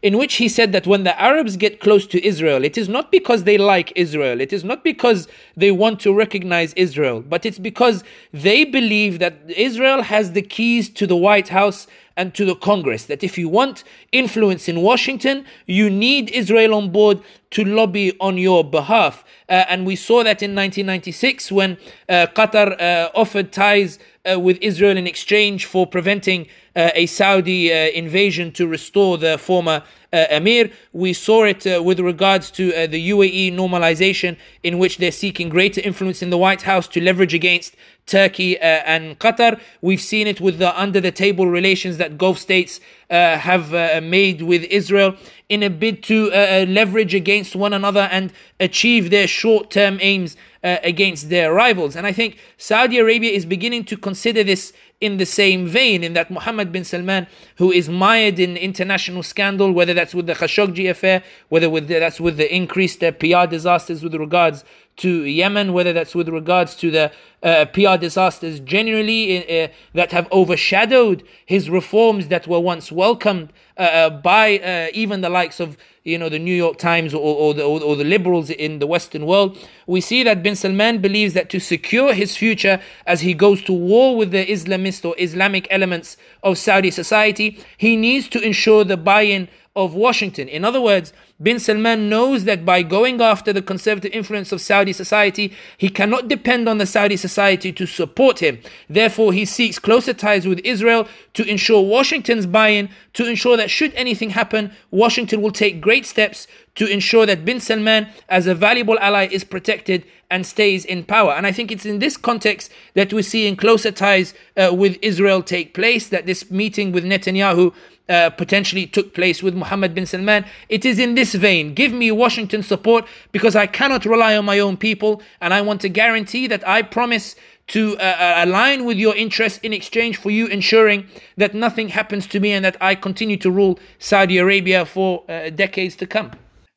in 0.04 0.18
which 0.18 0.36
he 0.36 0.50
said 0.50 0.74
that 0.74 0.86
when 0.86 1.06
the 1.06 1.20
Arabs 1.20 1.56
get 1.56 1.80
close 1.80 2.06
to 2.08 2.24
Israel, 2.24 2.66
it 2.66 2.78
is 2.78 2.90
not 2.90 3.10
because 3.10 3.46
they 3.46 3.58
like 3.58 3.94
Israel, 3.96 4.42
it 4.42 4.52
is 4.52 4.64
not 4.64 4.84
because 4.84 5.30
they 5.56 5.72
want 5.72 6.02
to 6.02 6.14
recognize 6.14 6.74
Israel, 6.74 7.22
but 7.22 7.46
it's 7.46 7.58
because 7.58 8.04
they 8.34 8.66
believe 8.66 9.20
that 9.20 9.40
Israel 9.48 10.02
has 10.04 10.34
the 10.34 10.42
keys 10.42 10.90
to 10.90 11.08
the 11.08 11.16
White 11.16 11.48
House 11.48 11.88
and 12.18 12.34
to 12.36 12.46
the 12.46 12.56
Congress 12.56 13.06
that 13.06 13.24
if 13.24 13.38
you 13.38 13.50
want 13.50 13.86
influence 14.12 14.68
in 14.68 14.82
Washington, 14.82 15.46
you 15.66 15.90
need 15.90 16.30
Israel 16.32 16.74
on 16.76 16.92
board 16.92 17.22
to 17.52 17.64
lobby 17.64 18.16
on 18.20 18.38
your 18.38 18.64
behalf. 18.64 19.24
Uh, 19.50 19.66
and 19.70 19.86
we 19.86 19.96
saw 19.96 20.18
that 20.18 20.44
in 20.44 20.54
1996 20.54 21.52
when 21.52 21.78
uh, 22.10 22.28
Qatar 22.36 22.80
uh, 22.80 23.10
offered 23.16 23.52
ties 23.52 24.00
uh, 24.30 24.40
with 24.40 24.58
Israel 24.62 24.98
in 24.98 25.08
exchange 25.08 25.66
for 25.66 25.88
preventing 25.88 26.48
a 26.76 27.06
Saudi 27.06 27.72
uh, 27.72 27.76
invasion 27.90 28.52
to 28.54 28.68
restore 28.68 29.18
the 29.18 29.38
former 29.38 29.84
emir. 30.12 30.70
We 30.92 31.14
saw 31.14 31.44
it 31.44 31.66
with 31.84 32.00
regards 32.00 32.52
to 32.52 32.88
the 32.88 33.10
UAE 33.10 33.54
normalization, 33.54 34.38
in 34.62 34.78
which 34.78 34.98
they're 34.98 35.12
seeking 35.12 35.50
greater 35.50 35.82
influence 35.82 36.22
in 36.22 36.30
the 36.30 36.38
White 36.38 36.64
House 36.64 36.88
to 36.90 37.02
leverage 37.02 37.34
against 37.34 37.76
Turkey 38.06 38.60
uh, 38.60 38.64
and 38.64 39.18
Qatar. 39.20 39.60
We've 39.82 40.02
seen 40.02 40.28
it 40.28 40.42
with 40.42 40.60
the 40.60 40.80
under 40.80 41.00
the 41.00 41.12
table 41.12 41.48
relations 41.48 41.98
that 41.98 42.18
Gulf 42.18 42.38
states 42.38 42.80
uh, 43.10 43.38
have 43.38 43.74
uh, 43.74 44.02
made 44.04 44.42
with 44.42 44.64
Israel 44.66 45.16
in 45.50 45.64
a 45.64 45.70
bid 45.70 46.04
to 46.04 46.32
uh, 46.32 46.36
uh, 46.36 46.66
leverage 46.68 47.14
against 47.14 47.56
one 47.56 47.74
another 47.74 48.08
and 48.12 48.34
achieve 48.60 49.10
their 49.10 49.28
short 49.28 49.72
term 49.72 49.98
aims 50.02 50.36
uh, 50.64 50.78
against 50.84 51.30
their 51.30 51.54
rivals. 51.54 51.96
And 51.96 52.08
I 52.08 52.12
think 52.12 52.38
Saudi 52.58 52.98
Arabia 52.98 53.32
is 53.32 53.46
beginning 53.46 53.86
to 53.86 53.98
consider 53.98 54.44
this 54.44 54.74
in 55.04 55.18
the 55.18 55.26
same 55.26 55.68
vein, 55.68 56.02
in 56.02 56.14
that 56.14 56.32
Mohammed 56.32 56.72
bin 56.72 56.86
Salman, 56.86 57.28
who 57.58 57.74
is 57.74 57.90
mired 57.90 58.40
in 58.40 58.56
international 58.56 59.22
scandal, 59.22 59.74
whether 59.74 59.94
that's 59.94 60.16
with 60.16 60.28
the 60.28 60.34
Khashoggi 60.34 60.90
affair, 60.90 61.22
whether 61.50 61.70
with 61.70 61.90
the, 61.90 62.00
that's 62.00 62.22
with 62.22 62.38
the 62.38 62.50
increased 62.56 63.04
uh, 63.04 63.12
PR 63.12 63.46
disasters 63.46 64.02
with 64.02 64.16
regards 64.16 64.64
to 64.98 65.24
Yemen, 65.24 65.74
whether 65.74 65.94
that's 65.94 66.14
with 66.14 66.30
regards 66.30 66.76
to 66.76 66.92
the 66.92 67.12
uh, 67.42 67.66
PR 67.66 67.98
disasters 67.98 68.60
generally 68.60 69.64
uh, 69.64 69.68
that 69.94 70.12
have 70.12 70.32
overshadowed 70.32 71.24
his 71.46 71.70
reforms 71.70 72.28
that 72.28 72.48
were 72.48 72.60
once 72.60 72.92
welcomed 72.92 73.52
uh, 73.76 73.82
uh 73.82 74.10
by 74.10 74.60
uh, 74.60 74.88
even 74.94 75.22
the 75.22 75.30
likes 75.30 75.60
of 75.60 75.76
you 76.04 76.18
know 76.18 76.30
the 76.30 76.40
New 76.40 76.54
York 76.54 76.78
Times 76.78 77.14
or, 77.14 77.20
or, 77.20 77.54
the, 77.54 77.64
or, 77.64 77.96
the 77.96 78.04
liberals 78.04 78.50
in 78.50 78.80
the 78.80 78.88
Western 78.88 79.26
world. 79.26 79.58
We 79.88 80.02
see 80.02 80.24
that 80.24 80.44
bin 80.44 80.56
Salman 80.56 81.00
believes 81.00 81.34
that 81.34 81.50
to 81.50 81.60
secure 81.60 82.14
his 82.14 82.36
future 82.36 82.82
as 83.06 83.22
he 83.22 83.34
goes 83.34 83.64
to 83.64 83.74
war 83.74 84.16
with 84.16 84.32
the 84.32 84.46
Islamist 84.46 85.06
or 85.06 85.16
Islamic 85.18 85.68
elements 85.72 86.18
of 86.44 86.58
Saudi 86.58 86.92
society, 86.92 87.58
he 87.78 87.96
needs 87.96 88.28
to 88.30 88.42
ensure 88.42 88.84
the 88.84 88.98
buy-in 88.98 89.48
of 89.76 89.96
Washington. 89.96 90.48
In 90.48 90.64
other 90.64 90.80
words, 90.80 91.14
bin 91.42 91.58
Salman 91.58 92.08
knows 92.08 92.44
that 92.44 92.64
by 92.64 92.84
going 92.84 93.20
after 93.22 93.52
the 93.52 93.62
conservative 93.62 94.12
influence 94.12 94.52
of 94.52 94.62
Saudi 94.62 94.94
society, 94.94 95.52
he 95.78 95.90
cannot 95.90 96.28
depend 96.28 96.70
on 96.70 96.78
the 96.78 96.86
Saudi 96.86 97.18
society 97.18 97.74
to 97.74 97.88
support 97.88 98.38
him. 98.38 98.60
Therefore, 98.88 99.34
he 99.34 99.46
seeks 99.46 99.80
closer 99.80 100.14
ties 100.14 100.48
with 100.48 100.60
Israel 100.64 101.08
to 101.34 101.44
ensure 101.46 101.82
Washington's 101.82 102.46
buy 102.46 102.70
in, 102.70 102.90
to 103.14 103.28
ensure 103.28 103.58
that 103.58 103.72
should 103.72 103.94
anything 103.96 104.30
happen, 104.30 104.72
Washington 104.92 105.42
will 105.42 105.52
take 105.52 105.82
great 105.82 106.06
steps 106.06 106.48
to 106.76 106.86
ensure 106.86 107.26
that 107.26 107.46
bin 107.46 107.60
Salman, 107.60 108.08
as 108.30 108.48
a 108.48 108.56
valuable 108.56 108.98
ally, 109.00 109.28
is 109.32 109.44
protected 109.44 110.06
and 110.30 110.46
stays 110.46 110.86
in 110.86 111.04
power. 111.04 111.34
And 111.34 111.46
I 111.46 111.52
think 111.52 111.72
it's 111.72 111.86
in 111.86 112.00
this 112.00 112.18
context 112.18 112.72
that 112.96 113.14
we're 113.14 113.22
seeing 113.22 113.56
closer 113.56 113.92
ties 113.92 114.34
uh, 114.58 114.74
with 114.74 114.98
Israel 115.02 115.44
take 115.44 115.76
place, 115.76 116.10
that 116.10 116.26
this 116.26 116.50
meeting 116.50 116.92
with 116.92 117.04
Netanyahu 117.04 117.74
uh, 118.10 118.30
potentially 118.32 118.86
took 118.86 119.14
place 119.14 119.42
with 119.42 119.56
Mohammed 119.56 119.96
bin 119.96 120.06
Salman. 120.06 120.46
It 120.70 120.86
is 120.86 121.00
in 121.00 121.16
this 121.16 121.34
vein. 121.36 121.74
Give 121.74 121.94
me 121.94 122.12
Washington 122.12 122.64
support 122.64 123.06
because 123.32 123.56
I 123.56 123.66
cannot 123.66 124.06
rely 124.06 124.36
on 124.36 124.46
my 124.46 124.60
own 124.60 124.78
people, 124.78 125.22
and 125.40 125.54
I 125.54 125.62
want 125.62 125.82
to 125.82 125.90
guarantee 125.90 126.48
that 126.48 126.68
I 126.68 126.82
promise 126.82 127.36
to 127.68 127.98
uh, 127.98 128.02
uh, 128.02 128.34
align 128.46 128.84
with 128.86 128.98
your 128.98 129.16
interests 129.16 129.60
in 129.64 129.72
exchange 129.72 130.18
for 130.18 130.30
you 130.30 130.48
ensuring 130.48 131.08
that 131.38 131.54
nothing 131.54 131.90
happens 131.90 132.28
to 132.28 132.40
me 132.40 132.52
and 132.52 132.66
that 132.66 132.76
I 132.82 132.96
continue 132.96 133.38
to 133.38 133.50
rule 133.50 133.80
Saudi 134.00 134.38
Arabia 134.38 134.86
for 134.86 135.24
uh, 135.30 135.50
decades 135.50 135.96
to 135.98 136.06
come. 136.06 136.32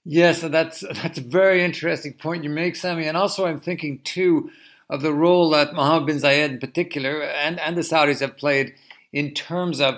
Yes, 0.05 0.43
that's 0.43 0.85
that's 1.03 1.19
a 1.19 1.23
very 1.23 1.65
interesting 1.65 2.12
point 2.12 2.45
you 2.45 2.51
make, 2.51 2.77
Sami. 2.77 3.09
And 3.09 3.17
also, 3.17 3.47
I'm 3.47 3.59
thinking 3.59 4.01
too 4.05 4.51
of 4.89 5.03
the 5.03 5.12
role 5.12 5.51
that 5.51 5.75
Mohammed 5.75 6.07
bin 6.07 6.17
Zayed, 6.19 6.51
in 6.51 6.59
particular, 6.61 7.23
and 7.23 7.59
and 7.59 7.77
the 7.77 7.83
Saudis 7.83 8.21
have 8.21 8.37
played 8.37 8.75
in 9.12 9.35
terms 9.35 9.81
of 9.81 9.97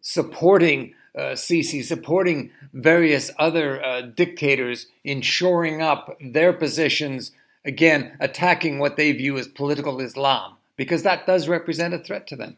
supporting 0.00 0.94
uh, 1.16 1.32
Sisi, 1.32 1.84
supporting 1.84 2.50
various 2.72 3.30
other 3.38 3.84
uh, 3.84 4.02
dictators 4.02 4.86
in 5.04 5.20
shoring 5.20 5.82
up 5.82 6.16
their 6.20 6.52
positions, 6.52 7.32
again, 7.64 8.16
attacking 8.20 8.78
what 8.78 8.96
they 8.96 9.12
view 9.12 9.36
as 9.36 9.48
political 9.48 10.00
Islam, 10.00 10.56
Because 10.76 11.02
that 11.02 11.26
does 11.26 11.48
represent 11.48 11.94
a 11.94 11.98
threat 11.98 12.26
to 12.28 12.36
them. 12.36 12.56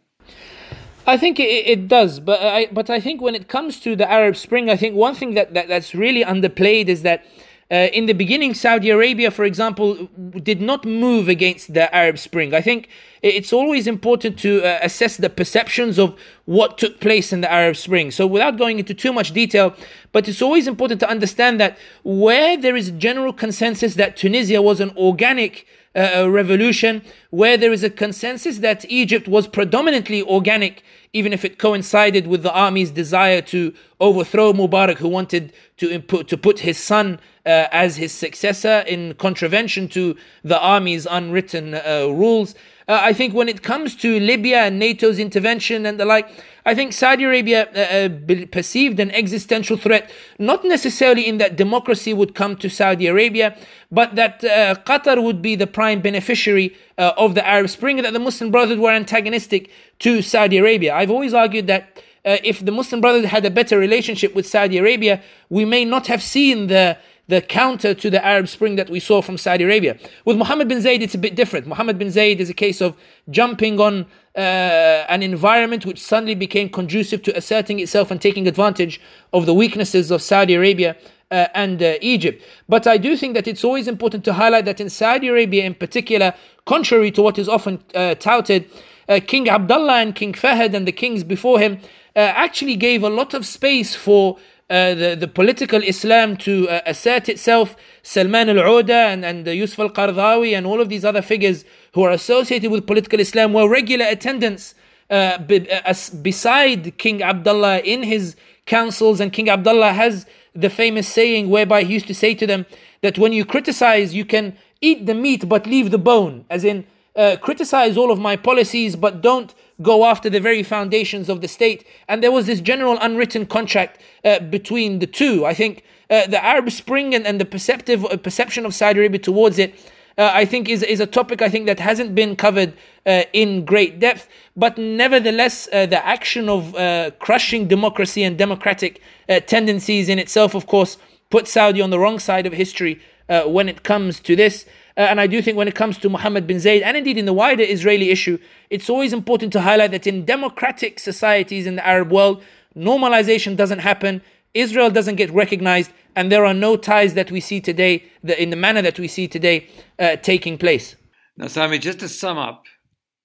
I 1.07 1.17
think 1.17 1.41
it, 1.41 1.67
it, 1.67 1.89
does, 1.89 2.21
but 2.21 2.41
I 2.41 2.69
but 2.71 2.91
I 2.91 3.01
think 3.01 3.23
when 3.23 3.35
it 3.35 3.49
comes 3.49 3.81
to 3.81 3.97
the 3.97 4.09
Arab 4.11 4.37
Spring, 4.37 4.69
I 4.69 4.77
think 4.77 4.95
one 4.95 5.15
thing 5.15 5.35
that, 5.35 5.55
that 5.55 5.67
that's 5.67 5.95
really 5.95 6.23
underplayed 6.23 6.89
is 6.89 7.03
that 7.03 7.25
uh, 7.71 7.89
in 7.93 8.07
the 8.07 8.13
beginning, 8.13 8.53
Saudi 8.53 8.91
Arabia, 8.91 9.31
for 9.31 9.45
example, 9.45 10.09
did 10.43 10.61
not 10.61 10.85
move 10.85 11.29
against 11.29 11.73
the 11.73 11.95
Arab 11.95 12.19
Spring. 12.19 12.53
I 12.53 12.61
think 12.61 12.89
it's 13.23 13.53
always 13.53 13.87
important 13.87 14.39
to 14.41 14.65
uh, 14.65 14.81
assess 14.83 15.17
the 15.17 15.31
perceptions 15.31 15.97
of 15.97 16.19
what 16.47 16.79
took 16.79 16.99
place 17.01 17.33
in 17.33 17.43
the 17.43 17.53
Arab 17.53 17.77
Spring. 17.77 18.11
So, 18.11 18.27
without 18.27 18.59
going 18.59 18.81
into 18.81 18.93
too 18.93 19.13
much 19.13 19.33
detail, 19.33 19.77
but 20.11 20.27
it's 20.29 20.43
always 20.43 20.67
important 20.67 20.99
to 21.01 21.09
understand 21.09 21.61
that 21.61 21.79
where 22.03 22.57
there 22.57 22.75
is 22.75 22.91
general 22.93 23.33
consensus 23.33 23.95
that 23.95 24.17
Tunisia 24.17 24.61
was 24.61 24.81
an 24.81 24.91
organic 24.97 25.65
uh, 25.97 26.31
revolution, 26.31 27.03
where 27.31 27.57
there 27.57 27.73
is 27.73 27.83
a 27.83 27.91
consensus 27.91 28.59
that 28.59 28.85
Egypt 28.89 29.27
was 29.27 29.49
predominantly 29.49 30.23
organic, 30.23 30.83
even 31.13 31.33
if 31.33 31.45
it 31.45 31.59
coincided 31.59 32.27
with 32.27 32.43
the 32.43 32.53
army's 32.53 32.91
desire 32.91 33.41
to 33.43 33.75
overthrow 33.99 34.53
Mubarak, 34.53 34.99
who 34.99 35.09
wanted 35.09 35.53
to, 35.79 35.99
to 36.01 36.37
put 36.37 36.61
his 36.61 36.79
son 36.79 37.19
uh, 37.45 37.67
as 37.73 37.97
his 37.97 38.13
successor 38.13 38.85
in 38.87 39.15
contravention 39.15 39.89
to 39.89 40.17
the 40.45 40.61
army's 40.61 41.07
unwritten 41.11 41.75
uh, 41.75 42.07
rules. 42.09 42.55
Uh, 42.87 43.01
I 43.03 43.13
think 43.13 43.35
when 43.35 43.49
it 43.49 43.63
comes 43.63 43.97
to 43.97 44.21
Libya 44.21 44.63
and 44.63 44.81
NATO's 44.81 45.19
intervention 45.19 45.87
and 45.87 45.99
the 45.99 46.05
like, 46.05 46.29
I 46.65 46.75
think 46.75 46.93
Saudi 46.93 47.25
Arabia 47.25 47.69
uh, 47.75 47.79
uh 47.79 48.47
perceived 48.53 49.01
an 49.01 49.11
existential 49.11 49.77
threat, 49.77 50.11
not 50.39 50.65
necessarily 50.65 51.27
in 51.27 51.39
that 51.39 51.57
democracy 51.57 52.13
would 52.13 52.35
come 52.35 52.57
to 52.57 52.69
Saudi 52.69 53.07
Arabia, 53.07 53.57
but 53.91 54.15
that 54.17 54.45
uh, 54.45 54.75
Qatar 54.87 55.23
would 55.23 55.41
be 55.41 55.57
the 55.57 55.67
prime 55.67 56.01
beneficiary 56.01 56.77
uh, 56.99 57.13
of 57.17 57.35
the 57.35 57.47
Arab 57.47 57.71
Spring, 57.71 57.99
and 57.99 58.05
that 58.07 58.13
the 58.13 58.21
Muslim 58.21 58.51
Brotherhood 58.51 58.79
were 58.79 58.91
antagonistic 58.91 59.71
to 60.01 60.23
Saudi 60.23 60.59
Arabia. 60.59 60.95
I've 60.95 61.11
always 61.11 61.35
argued 61.35 61.67
that. 61.69 62.03
Uh, 62.23 62.37
if 62.45 62.63
the 62.63 62.71
Muslim 62.71 63.01
Brotherhood 63.01 63.31
had 63.31 63.47
a 63.47 63.51
better 63.51 63.79
relationship 63.79 64.35
with 64.35 64.47
Saudi 64.47 64.77
Arabia, 64.77 65.23
we 65.49 65.65
may 65.65 65.87
not 65.87 66.07
have 66.09 66.23
seen 66.23 66.67
the 66.67 66.99
the 67.31 67.41
counter 67.41 67.95
to 67.95 68.11
the 68.11 68.23
Arab 68.25 68.49
Spring 68.49 68.75
that 68.77 68.91
we 68.91 68.99
saw 68.99 69.23
from 69.23 69.39
Saudi 69.39 69.65
Arabia. 69.65 69.97
With 70.25 70.37
Mohammed 70.37 70.69
bin 70.69 70.79
Zayed, 70.79 71.01
it's 71.01 71.15
a 71.15 71.19
bit 71.19 71.37
different. 71.37 71.67
Mohammed 71.67 71.97
bin 71.97 72.09
Zayed 72.09 72.41
is 72.41 72.51
a 72.51 72.55
case 72.55 72.81
of 72.81 72.97
jumping 73.31 73.79
on 73.79 74.07
uh, 74.37 75.07
an 75.15 75.23
environment 75.23 75.87
which 75.87 76.01
suddenly 76.03 76.35
became 76.35 76.69
conducive 76.69 77.23
to 77.23 77.37
asserting 77.37 77.79
itself 77.79 78.11
and 78.11 78.21
taking 78.21 78.49
advantage 78.49 79.01
of 79.33 79.47
the 79.47 79.55
weaknesses 79.55 80.11
of 80.11 80.21
Saudi 80.21 80.55
Arabia 80.55 80.97
uh, 81.31 81.47
and 81.55 81.81
uh, 81.81 81.95
Egypt. 82.01 82.43
But 82.69 82.89
I 82.89 82.99
do 82.99 83.17
think 83.17 83.35
that 83.35 83.47
it's 83.47 83.63
always 83.63 83.87
important 83.87 84.25
to 84.25 84.33
highlight 84.33 84.65
that 84.65 84.81
in 84.81 84.91
Saudi 84.91 85.29
Arabia, 85.29 85.65
in 85.65 85.75
particular, 85.75 86.35
contrary 86.67 87.13
to 87.13 87.23
what 87.23 87.39
is 87.39 87.49
often 87.49 87.83
uh, 87.95 88.17
touted, 88.17 88.69
uh, 89.09 89.21
King 89.25 89.49
Abdullah 89.49 90.01
and 90.01 90.17
King 90.17 90.33
Fahd 90.33 90.75
and 90.75 90.87
the 90.87 90.93
kings 90.93 91.23
before 91.23 91.61
him 91.61 91.79
uh, 92.17 92.19
actually 92.19 92.75
gave 92.75 93.05
a 93.05 93.09
lot 93.09 93.35
of 93.35 93.47
space 93.47 93.95
for 93.95 94.37
uh, 94.71 94.95
the, 94.95 95.17
the 95.19 95.27
political 95.27 95.83
Islam 95.83 96.37
to 96.37 96.69
uh, 96.69 96.81
assert 96.87 97.29
itself. 97.29 97.75
Salman 98.03 98.49
al 98.49 98.57
Uda 98.57 99.13
and, 99.13 99.25
and 99.25 99.47
Yusuf 99.47 99.81
al 99.81 99.91
Qaradawi 99.91 100.57
and 100.57 100.65
all 100.65 100.81
of 100.81 100.89
these 100.89 101.05
other 101.05 101.23
figures 101.23 101.65
who 101.93 102.05
are 102.05 102.13
associated 102.13 102.71
with 102.71 102.87
political 102.87 103.19
Islam 103.19 103.53
were 103.53 103.69
regular 103.69 104.07
attendants 104.07 104.75
uh, 105.11 105.39
uh, 105.41 105.95
beside 106.23 106.97
King 106.99 107.21
Abdullah 107.21 107.81
in 107.81 108.05
his 108.05 108.37
councils. 108.67 109.19
And 109.19 109.33
King 109.33 109.51
Abdullah 109.51 109.93
has 109.93 110.25
the 110.55 110.71
famous 110.71 111.09
saying 111.09 111.51
whereby 111.51 111.83
he 111.83 111.95
used 111.95 112.07
to 112.07 112.15
say 112.15 112.35
to 112.37 112.47
them 112.47 112.65
that 113.01 113.19
when 113.19 113.33
you 113.33 113.45
criticize, 113.45 114.15
you 114.15 114.25
can 114.25 114.57
eat 114.81 115.07
the 115.07 115.15
meat 115.15 115.49
but 115.49 115.67
leave 115.67 115.91
the 115.91 115.99
bone. 115.99 116.45
As 116.49 116.65
in, 116.65 116.87
uh, 117.17 117.37
criticize 117.41 117.97
all 117.97 118.13
of 118.13 118.21
my 118.21 118.37
policies 118.37 118.95
but 118.95 119.21
don't 119.21 119.53
go 119.83 120.05
after 120.05 120.29
the 120.29 120.41
very 120.41 120.63
foundations 120.63 121.29
of 121.29 121.41
the 121.41 121.49
state. 121.49 121.87
And 122.09 122.23
there 122.23 122.33
was 122.33 122.47
this 122.47 122.61
general 122.61 122.99
unwritten 123.01 123.47
contract 123.47 124.01
uh, 124.25 124.41
between 124.41 124.99
the 124.99 125.07
two. 125.07 125.47
I 125.47 125.55
think 125.55 125.83
uh, 126.11 126.27
the 126.27 126.45
Arab 126.45 126.71
Spring 126.71 127.15
and, 127.15 127.27
and 127.27 127.41
the 127.41 127.45
perceptive 127.45 128.05
uh, 128.05 128.17
perception 128.17 128.67
of 128.67 128.75
Saudi 128.75 128.99
Arabia 128.99 129.21
towards 129.21 129.59
it. 129.59 129.75
Uh, 130.19 130.31
I 130.35 130.45
think 130.45 130.69
is 130.69 130.83
is 130.83 131.01
a 131.01 131.07
topic 131.07 131.41
I 131.41 131.49
think 131.49 131.67
that 131.67 131.79
hasn't 131.79 132.15
been 132.15 132.37
covered 132.37 132.75
uh, 133.07 133.23
in 133.33 133.65
great 133.65 134.01
depth, 134.01 134.29
but 134.57 134.77
nevertheless, 134.77 135.69
uh, 135.73 135.87
the 135.87 136.05
action 136.05 136.49
of 136.49 136.75
crushing 137.21 137.69
democracy 137.69 138.23
and 138.25 138.37
democratic 138.37 139.01
tendencies 139.47 140.09
in 140.09 140.19
itself, 140.19 140.55
of 140.55 140.67
course, 140.67 140.99
put 141.31 141.47
Saudi 141.49 141.81
on 141.81 141.91
the 141.91 141.99
wrong 141.99 142.19
side 142.19 142.45
of 142.45 142.53
history 142.53 143.01
when 143.47 143.69
it 143.69 143.83
comes 143.83 144.21
to 144.21 144.35
this. 144.37 144.67
Uh, 145.01 145.05
and 145.05 145.19
I 145.19 145.27
do 145.27 145.41
think 145.41 145.57
when 145.57 145.67
it 145.67 145.75
comes 145.75 145.97
to 145.97 146.11
Mohammed 146.11 146.47
bin 146.47 146.59
Zayed, 146.59 146.83
and 146.83 146.95
indeed 146.95 147.17
in 147.17 147.25
the 147.25 147.33
wider 147.33 147.63
Israeli 147.63 148.11
issue, 148.11 148.37
it's 148.69 148.91
always 148.91 149.15
important 149.15 149.51
to 149.55 149.63
highlight 149.63 149.93
that 149.93 150.07
in 150.07 150.27
democratic 150.27 150.99
societies 150.99 151.67
in 151.67 151.77
the 151.77 151.87
Arab 151.87 152.13
world, 152.13 152.43
normalization 152.77 153.57
doesn't 153.57 153.79
happen, 153.79 154.21
Israel 154.53 154.91
doesn't 154.91 155.17
get 155.17 155.31
recognized, 155.31 155.91
and 156.17 156.31
there 156.31 156.45
are 156.45 156.53
no 156.53 156.77
ties 156.77 157.15
that 157.15 157.31
we 157.31 157.41
see 157.41 157.63
today, 157.63 158.05
in 158.45 158.51
the 158.51 158.57
manner 158.57 158.83
that 158.83 158.99
we 158.99 159.09
see 159.09 159.27
today, 159.27 159.69
uh, 159.99 160.17
taking 160.17 160.59
place. 160.59 160.97
Now, 161.39 161.47
Sami, 161.47 161.79
just 161.79 162.01
to 162.01 162.09
sum 162.09 162.37
up, 162.37 162.65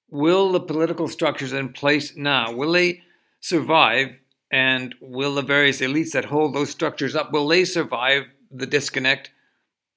will 0.10 0.54
the 0.54 0.62
political 0.62 1.10
structures 1.10 1.52
in 1.52 1.74
place 1.74 2.16
now, 2.16 2.54
will 2.54 2.72
they 2.72 3.02
survive, 3.42 4.18
and 4.50 4.96
will 5.02 5.36
the 5.36 5.42
various 5.42 5.82
elites 5.82 6.12
that 6.12 6.24
hold 6.24 6.56
those 6.56 6.70
structures 6.70 7.18
up, 7.18 7.34
will 7.34 7.50
they 7.50 7.66
survive 7.66 8.24
the 8.50 8.66
disconnect, 8.66 9.32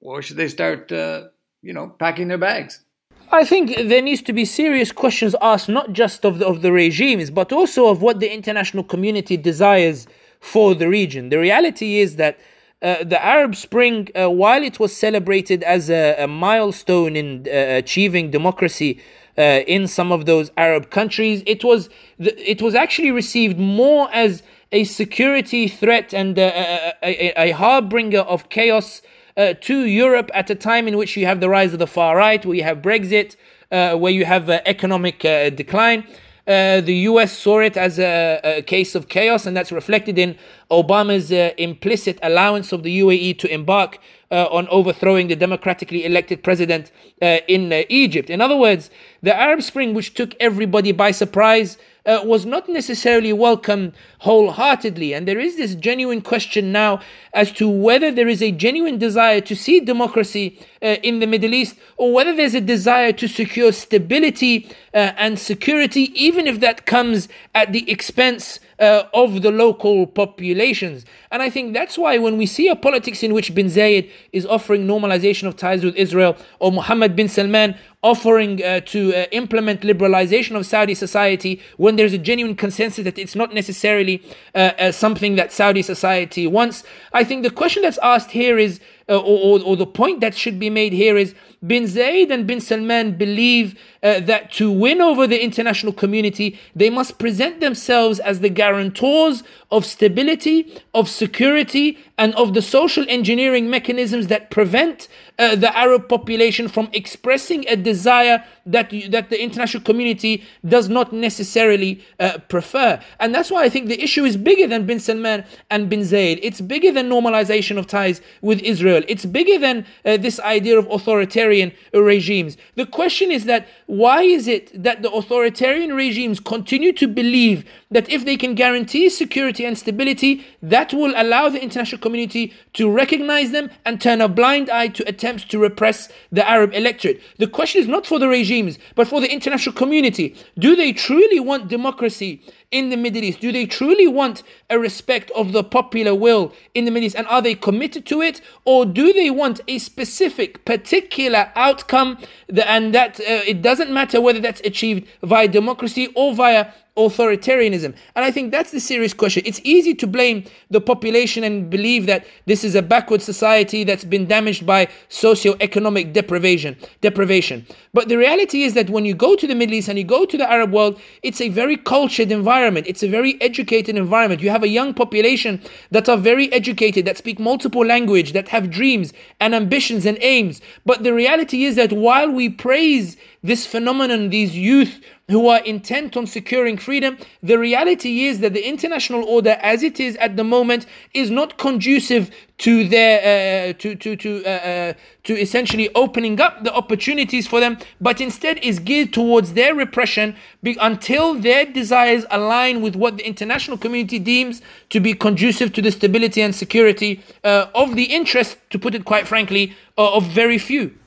or 0.01 0.21
should 0.21 0.35
they 0.35 0.49
start 0.49 0.91
uh, 0.91 1.27
you 1.61 1.73
know, 1.73 1.89
packing 1.99 2.27
their 2.27 2.37
bags. 2.37 2.83
I 3.31 3.43
think 3.43 3.75
there 3.75 4.01
needs 4.01 4.23
to 4.23 4.33
be 4.33 4.43
serious 4.43 4.91
questions 4.91 5.35
asked, 5.41 5.69
not 5.69 5.93
just 5.93 6.25
of 6.25 6.39
the, 6.39 6.47
of 6.47 6.61
the 6.61 6.71
regimes, 6.71 7.29
but 7.29 7.51
also 7.51 7.87
of 7.87 8.01
what 8.01 8.19
the 8.19 8.33
international 8.33 8.83
community 8.83 9.37
desires 9.37 10.07
for 10.39 10.73
the 10.73 10.89
region. 10.89 11.29
The 11.29 11.37
reality 11.37 11.99
is 11.99 12.15
that 12.15 12.39
uh, 12.81 13.03
the 13.03 13.23
Arab 13.23 13.55
Spring, 13.55 14.07
uh, 14.15 14.29
while 14.29 14.63
it 14.63 14.79
was 14.79 14.95
celebrated 14.95 15.63
as 15.63 15.89
a, 15.89 16.15
a 16.23 16.27
milestone 16.27 17.15
in 17.15 17.45
uh, 17.45 17.51
achieving 17.51 18.31
democracy 18.31 19.01
uh, 19.37 19.41
in 19.67 19.85
some 19.85 20.11
of 20.11 20.25
those 20.25 20.49
Arab 20.57 20.89
countries, 20.89 21.43
it 21.45 21.63
was 21.63 21.89
it 22.19 22.61
was 22.61 22.75
actually 22.75 23.11
received 23.11 23.59
more 23.59 24.09
as 24.13 24.43
a 24.71 24.85
security 24.85 25.67
threat 25.67 26.13
and 26.13 26.37
a, 26.37 26.93
a, 27.03 27.49
a 27.49 27.51
harbinger 27.51 28.21
of 28.21 28.49
chaos 28.49 29.01
uh, 29.37 29.53
to 29.61 29.85
Europe 29.85 30.29
at 30.33 30.49
a 30.49 30.55
time 30.55 30.87
in 30.87 30.97
which 30.97 31.15
you 31.17 31.25
have 31.25 31.39
the 31.39 31.49
rise 31.49 31.73
of 31.73 31.79
the 31.79 31.87
far 31.87 32.17
right, 32.17 32.45
where 32.45 32.55
you 32.55 32.63
have 32.63 32.81
Brexit, 32.81 33.35
uh, 33.71 33.95
where 33.95 34.11
you 34.11 34.25
have 34.25 34.49
uh, 34.49 34.61
economic 34.65 35.23
uh, 35.25 35.49
decline. 35.49 36.05
Uh, 36.47 36.81
the 36.81 36.95
US 37.09 37.37
saw 37.37 37.59
it 37.59 37.77
as 37.77 37.99
a, 37.99 38.39
a, 38.43 38.61
case 38.63 38.95
of 38.95 39.07
chaos, 39.07 39.45
and 39.45 39.55
that's 39.55 39.71
reflected 39.71 40.17
in 40.17 40.35
Obama's 40.71 41.31
uh, 41.31 41.51
implicit 41.57 42.19
allowance 42.21 42.71
of 42.71 42.83
the 42.83 42.99
UAE 42.99 43.39
to 43.39 43.51
embark 43.51 43.99
on 44.31 44.67
overthrowing 44.67 45.27
the 45.27 45.35
democratically 45.35 46.05
elected 46.05 46.43
president 46.43 46.91
in 47.19 47.73
Egypt. 47.89 48.29
In 48.29 48.41
other 48.41 48.55
words, 48.55 48.91
the 49.23 49.35
Arab 49.35 49.63
Spring, 49.63 49.95
which 49.95 50.13
took 50.13 50.35
everybody 50.39 50.91
by 50.91 51.09
surprise, 51.09 51.79
uh, 52.09 52.21
was 52.23 52.45
not 52.45 52.67
necessarily 52.67 53.33
welcomed 53.33 53.93
wholeheartedly. 54.19 55.13
And 55.13 55.27
there 55.27 55.39
is 55.39 55.57
this 55.57 55.75
genuine 55.75 56.21
question 56.21 56.71
now 56.71 57.01
as 57.33 57.51
to 57.53 57.69
whether 57.69 58.11
there 58.11 58.27
is 58.27 58.41
a 58.41 58.51
genuine 58.51 58.97
desire 58.97 59.41
to 59.41 59.55
see 59.55 59.79
democracy 59.79 60.59
uh, 60.81 60.95
in 61.03 61.19
the 61.19 61.27
Middle 61.27 61.53
East 61.53 61.75
or 61.97 62.13
whether 62.13 62.35
there's 62.35 62.55
a 62.55 62.61
desire 62.61 63.11
to 63.13 63.27
secure 63.27 63.71
stability 63.71 64.69
uh, 64.93 65.11
and 65.17 65.37
security, 65.37 66.11
even 66.15 66.47
if 66.47 66.59
that 66.61 66.85
comes 66.85 67.27
at 67.53 67.73
the 67.73 67.89
expense 67.91 68.59
uh, 68.79 69.03
of 69.13 69.41
the 69.41 69.51
local 69.51 70.07
populations. 70.07 71.05
And 71.31 71.41
I 71.41 71.49
think 71.49 71.73
that's 71.73 71.97
why 71.97 72.17
when 72.17 72.37
we 72.37 72.45
see 72.45 72.67
a 72.67 72.75
politics 72.75 73.23
in 73.23 73.33
which 73.33 73.53
bin 73.53 73.67
Zayed 73.67 74.09
is 74.31 74.45
offering 74.45 74.87
normalization 74.87 75.47
of 75.47 75.57
ties 75.57 75.83
with 75.83 75.95
Israel, 75.95 76.37
or 76.59 76.71
Mohammed 76.71 77.15
bin 77.15 77.27
Salman 77.27 77.75
offering 78.01 78.63
uh, 78.63 78.79
to 78.79 79.13
uh, 79.13 79.25
implement 79.31 79.81
liberalization 79.81 80.55
of 80.55 80.65
Saudi 80.65 80.95
society, 80.95 81.61
when 81.77 81.97
there's 81.97 82.13
a 82.13 82.17
genuine 82.17 82.55
consensus 82.55 83.03
that 83.03 83.19
it's 83.19 83.35
not 83.35 83.53
necessarily 83.53 84.23
uh, 84.55 84.71
uh 84.79 84.91
something 84.91 85.35
that 85.35 85.51
Saudi 85.51 85.81
society 85.81 86.47
wants, 86.47 86.83
I 87.11 87.25
think 87.25 87.43
the 87.43 87.49
question 87.49 87.83
that's 87.83 87.97
asked 88.01 88.31
here 88.31 88.57
is, 88.57 88.79
uh, 89.09 89.19
or, 89.19 89.59
or, 89.59 89.63
or 89.63 89.75
the 89.75 89.85
point 89.85 90.21
that 90.21 90.35
should 90.35 90.59
be 90.59 90.69
made 90.69 90.93
here 90.93 91.17
is, 91.17 91.35
Bin 91.65 91.83
Zayed 91.83 92.31
and 92.31 92.47
Bin 92.47 92.61
Salman 92.61 93.17
believe 93.17 93.77
uh, 94.01 94.21
that 94.21 94.51
to 94.53 94.71
win 94.71 95.01
over 95.01 95.27
the 95.27 95.43
international 95.43 95.91
community, 95.91 96.57
they 96.73 96.89
must 96.89 97.19
present 97.19 97.59
themselves 97.59 98.19
as 98.19 98.39
the 98.39 98.49
guarantors 98.49 99.43
of 99.69 99.85
stability, 99.85 100.81
of 100.93 101.09
security, 101.09 101.97
and 102.17 102.33
of 102.35 102.53
the 102.53 102.61
social 102.61 103.05
engineering 103.09 103.69
mechanisms 103.69 104.27
that 104.27 104.49
prevent 104.49 105.09
uh, 105.39 105.55
the 105.55 105.75
Arab 105.75 106.07
population 106.09 106.67
from 106.67 106.89
expressing 106.93 107.65
a 107.67 107.75
desire 107.75 108.43
that 108.65 108.91
that 109.09 109.29
the 109.29 109.41
international 109.41 109.81
community 109.83 110.43
does 110.67 110.89
not 110.89 111.13
necessarily 111.13 112.03
uh, 112.19 112.37
prefer. 112.49 112.99
And 113.19 113.33
that's 113.33 113.49
why 113.49 113.63
I 113.63 113.69
think 113.69 113.87
the 113.87 114.01
issue 114.03 114.25
is 114.25 114.37
bigger 114.37 114.67
than 114.67 114.85
bin 114.85 114.99
Salman 114.99 115.45
and 115.71 115.89
bin 115.89 116.01
Zayed. 116.01 116.39
It's 116.43 116.61
bigger 116.61 116.91
than 116.91 117.09
normalization 117.09 117.77
of 117.77 117.87
ties 117.87 118.21
with 118.41 118.59
Israel. 118.61 119.03
It's 119.07 119.25
bigger 119.25 119.57
than 119.57 119.85
uh, 120.05 120.17
this 120.17 120.39
idea 120.41 120.77
of 120.77 120.85
authoritarian 120.91 121.71
regimes. 121.93 122.57
The 122.75 122.85
question 122.85 123.31
is 123.31 123.45
that 123.45 123.67
why 123.87 124.23
is 124.23 124.47
it 124.47 124.83
that 124.83 125.01
the 125.01 125.11
authoritarian 125.11 125.93
regimes 125.93 126.39
continue 126.39 126.91
to 126.93 127.07
believe 127.07 127.63
that 127.91 128.09
if 128.09 128.25
they 128.25 128.37
can 128.37 128.55
guarantee 128.55 129.09
security 129.09 129.65
and 129.65 129.77
stability, 129.77 130.45
that 130.61 130.93
will 130.93 131.13
allow 131.15 131.49
the 131.49 131.61
international 131.61 132.01
community 132.01 132.53
to 132.73 132.91
recognize 132.91 133.51
them 133.51 133.69
and 133.85 133.99
turn 134.01 134.21
a 134.21 134.27
blind 134.27 134.69
eye 134.69 134.87
to 134.87 135.07
attempts 135.07 135.28
to 135.37 135.59
repress 135.59 136.09
the 136.31 136.47
Arab 136.47 136.73
electorate. 136.73 137.21
The 137.37 137.47
question 137.47 137.81
is 137.81 137.87
not 137.87 138.05
for 138.05 138.19
the 138.19 138.27
regimes, 138.27 138.79
but 138.95 139.07
for 139.07 139.21
the 139.21 139.31
international 139.31 139.75
community. 139.75 140.35
Do 140.57 140.75
they 140.75 140.93
truly 140.93 141.39
want 141.39 141.67
democracy 141.67 142.41
in 142.71 142.89
the 142.89 142.97
Middle 142.97 143.23
East? 143.23 143.39
Do 143.39 143.51
they 143.51 143.65
truly 143.65 144.07
want 144.07 144.43
a 144.69 144.77
respect 144.77 145.31
of 145.31 145.51
the 145.51 145.63
popular 145.63 146.13
will 146.13 146.53
in 146.73 146.85
the 146.85 146.91
Middle 146.91 147.07
East? 147.07 147.15
And 147.15 147.27
are 147.27 147.41
they 147.41 147.55
committed 147.55 148.05
to 148.07 148.21
it? 148.21 148.41
Or 148.65 148.85
do 148.85 149.13
they 149.13 149.29
want 149.29 149.61
a 149.67 149.79
specific, 149.79 150.65
particular 150.65 151.51
outcome 151.55 152.17
and 152.65 152.93
that 152.93 153.19
uh, 153.19 153.43
it 153.45 153.61
doesn't 153.61 153.91
matter 153.91 154.21
whether 154.21 154.39
that's 154.39 154.61
achieved 154.61 155.07
via 155.23 155.47
democracy 155.47 156.07
or 156.15 156.33
via 156.33 156.71
authoritarianism? 156.99 157.95
And 158.15 158.25
I 158.25 158.31
think 158.31 158.51
that's 158.51 158.71
the 158.71 158.79
serious 158.79 159.13
question. 159.13 159.43
It's 159.45 159.61
easy 159.63 159.95
to 159.95 160.07
blame 160.07 160.43
the 160.69 160.81
population 160.81 161.43
and 161.43 161.69
believe 161.69 162.05
that 162.05 162.25
this 162.45 162.63
is 162.63 162.75
a 162.75 162.81
backward 162.81 163.21
society 163.21 163.83
that's 163.83 164.03
been 164.03 164.27
damaged 164.27 164.65
by 164.65 164.89
socio-economic 165.07 166.13
deprivation. 166.13 166.75
Deprivation. 167.01 167.65
But 167.93 168.09
the 168.09 168.17
reality 168.17 168.63
is 168.63 168.73
that 168.73 168.89
when 168.89 169.05
you 169.05 169.13
go 169.13 169.35
to 169.35 169.47
the 169.47 169.55
Middle 169.55 169.75
East 169.75 169.87
and 169.87 169.97
you 169.97 170.03
go 170.03 170.25
to 170.25 170.37
the 170.37 170.51
Arab 170.51 170.71
world, 170.71 170.99
it's 171.23 171.41
a 171.41 171.49
very 171.49 171.77
cultured 171.77 172.31
environment. 172.31 172.85
It's 172.87 173.03
a 173.03 173.07
very 173.07 173.41
educated 173.41 173.97
environment. 173.97 174.41
You 174.41 174.49
have 174.49 174.63
a 174.63 174.67
young 174.67 174.93
population 174.93 175.61
that 175.91 176.09
are 176.09 176.17
very 176.17 176.51
educated, 176.51 177.05
that 177.05 177.17
speak 177.17 177.39
multiple 177.39 177.85
language, 177.85 178.33
that 178.33 178.47
have 178.49 178.69
dreams 178.69 179.13
and 179.39 179.55
ambitions 179.55 180.05
and 180.05 180.17
aims. 180.21 180.61
But 180.85 181.03
the 181.03 181.13
reality 181.13 181.63
is 181.63 181.75
that 181.75 181.93
while 181.93 182.29
we 182.29 182.49
praise 182.49 183.17
this 183.41 183.65
phenomenon, 183.65 184.29
these 184.29 184.55
youth 184.55 184.99
who 185.29 185.47
are 185.47 185.59
intent 185.63 186.17
on 186.17 186.27
securing 186.27 186.77
freedom, 186.77 187.17
the 187.41 187.57
reality 187.57 188.25
is 188.25 188.39
that 188.39 188.53
the 188.53 188.67
international 188.67 189.23
order, 189.23 189.57
as 189.61 189.83
it 189.83 189.99
is 189.99 190.15
at 190.17 190.35
the 190.35 190.43
moment, 190.43 190.85
is 191.13 191.29
not 191.29 191.57
conducive 191.57 192.31
to 192.57 192.85
their 192.87 193.69
uh, 193.69 193.73
to 193.73 193.95
to 193.95 194.15
to 194.17 194.43
uh, 194.43 194.49
uh, 194.49 194.93
to 195.23 195.39
essentially 195.39 195.89
opening 195.95 196.41
up 196.41 196.63
the 196.63 196.73
opportunities 196.73 197.47
for 197.47 197.61
them, 197.61 197.77
but 198.01 198.19
instead 198.19 198.57
is 198.57 198.79
geared 198.79 199.13
towards 199.13 199.53
their 199.53 199.73
repression 199.73 200.35
until 200.81 201.35
their 201.35 201.65
desires 201.65 202.25
align 202.31 202.81
with 202.81 202.95
what 202.95 203.15
the 203.15 203.25
international 203.25 203.77
community 203.77 204.19
deems 204.19 204.61
to 204.89 204.99
be 204.99 205.13
conducive 205.13 205.71
to 205.71 205.81
the 205.81 205.91
stability 205.91 206.41
and 206.41 206.53
security 206.53 207.23
uh, 207.45 207.67
of 207.73 207.95
the 207.95 208.03
interest, 208.03 208.57
to 208.69 208.77
put 208.77 208.93
it 208.93 209.05
quite 209.05 209.27
frankly, 209.27 209.73
of 209.97 210.25
very 210.25 210.57
few. 210.57 210.98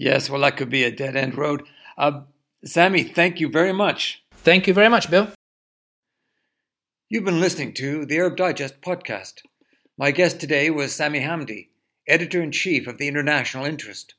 Yes, 0.00 0.30
well, 0.30 0.40
that 0.40 0.56
could 0.56 0.70
be 0.70 0.84
a 0.84 0.90
dead 0.90 1.14
end 1.14 1.36
road. 1.36 1.62
Uh, 1.98 2.22
Sami, 2.64 3.02
thank 3.02 3.38
you 3.38 3.50
very 3.50 3.74
much. 3.74 4.24
Thank 4.32 4.66
you 4.66 4.72
very 4.72 4.88
much, 4.88 5.10
Bill. 5.10 5.28
You've 7.10 7.26
been 7.26 7.38
listening 7.38 7.74
to 7.74 8.06
the 8.06 8.16
Arab 8.16 8.38
Digest 8.38 8.80
podcast. 8.80 9.42
My 9.98 10.10
guest 10.10 10.40
today 10.40 10.70
was 10.70 10.94
Sami 10.94 11.20
Hamdi, 11.20 11.68
editor 12.08 12.40
in 12.40 12.50
chief 12.50 12.86
of 12.86 12.96
the 12.96 13.08
International 13.08 13.66
Interest. 13.66 14.14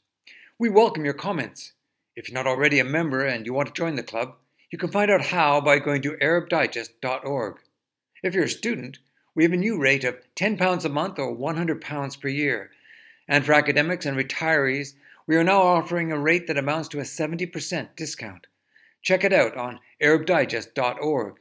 We 0.60 0.70
welcome 0.70 1.04
your 1.04 1.16
comments. 1.16 1.72
If 2.16 2.30
you're 2.30 2.36
not 2.38 2.46
already 2.46 2.78
a 2.78 2.84
member 2.84 3.26
and 3.26 3.48
you 3.48 3.54
want 3.56 3.70
to 3.70 3.74
join 3.74 3.96
the 3.96 4.04
club, 4.04 4.36
you 4.70 4.78
can 4.78 4.92
find 4.92 5.10
out 5.10 5.26
how 5.26 5.62
by 5.62 5.80
going 5.80 6.04
to 6.04 6.16
ArabDigest.org. 6.22 7.56
If 8.22 8.36
you're 8.36 8.44
a 8.44 8.50
student, 8.50 9.00
we 9.34 9.42
have 9.46 9.54
a 9.54 9.58
new 9.58 9.80
rate 9.80 10.04
of 10.04 10.20
£10 10.36 10.86
a 10.86 10.90
month 10.90 11.18
or 11.18 11.36
£100 11.36 12.22
per 12.22 12.28
year. 12.28 12.70
And 13.28 13.44
for 13.44 13.54
academics 13.54 14.06
and 14.06 14.16
retirees, 14.16 14.94
we 15.32 15.38
are 15.38 15.46
now 15.46 15.62
offering 15.62 16.12
a 16.12 16.20
rate 16.20 16.46
that 16.48 16.58
amounts 16.58 16.90
to 16.90 17.00
a 17.00 17.04
70% 17.04 17.96
discount. 17.96 18.48
Check 19.02 19.24
it 19.24 19.32
out 19.32 19.56
on 19.56 19.80
ArabDigest.org 20.04 21.36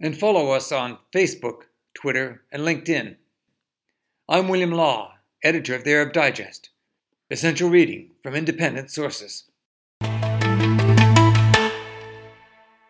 and 0.00 0.16
follow 0.16 0.52
us 0.52 0.72
on 0.72 0.96
Facebook, 1.14 1.64
Twitter, 1.92 2.44
and 2.50 2.62
LinkedIn. 2.62 3.16
I'm 4.26 4.48
William 4.48 4.72
Law, 4.72 5.16
editor 5.44 5.74
of 5.74 5.84
the 5.84 5.92
Arab 5.92 6.14
Digest, 6.14 6.70
essential 7.30 7.68
reading 7.68 8.12
from 8.22 8.34
independent 8.34 8.90
sources. 8.90 9.45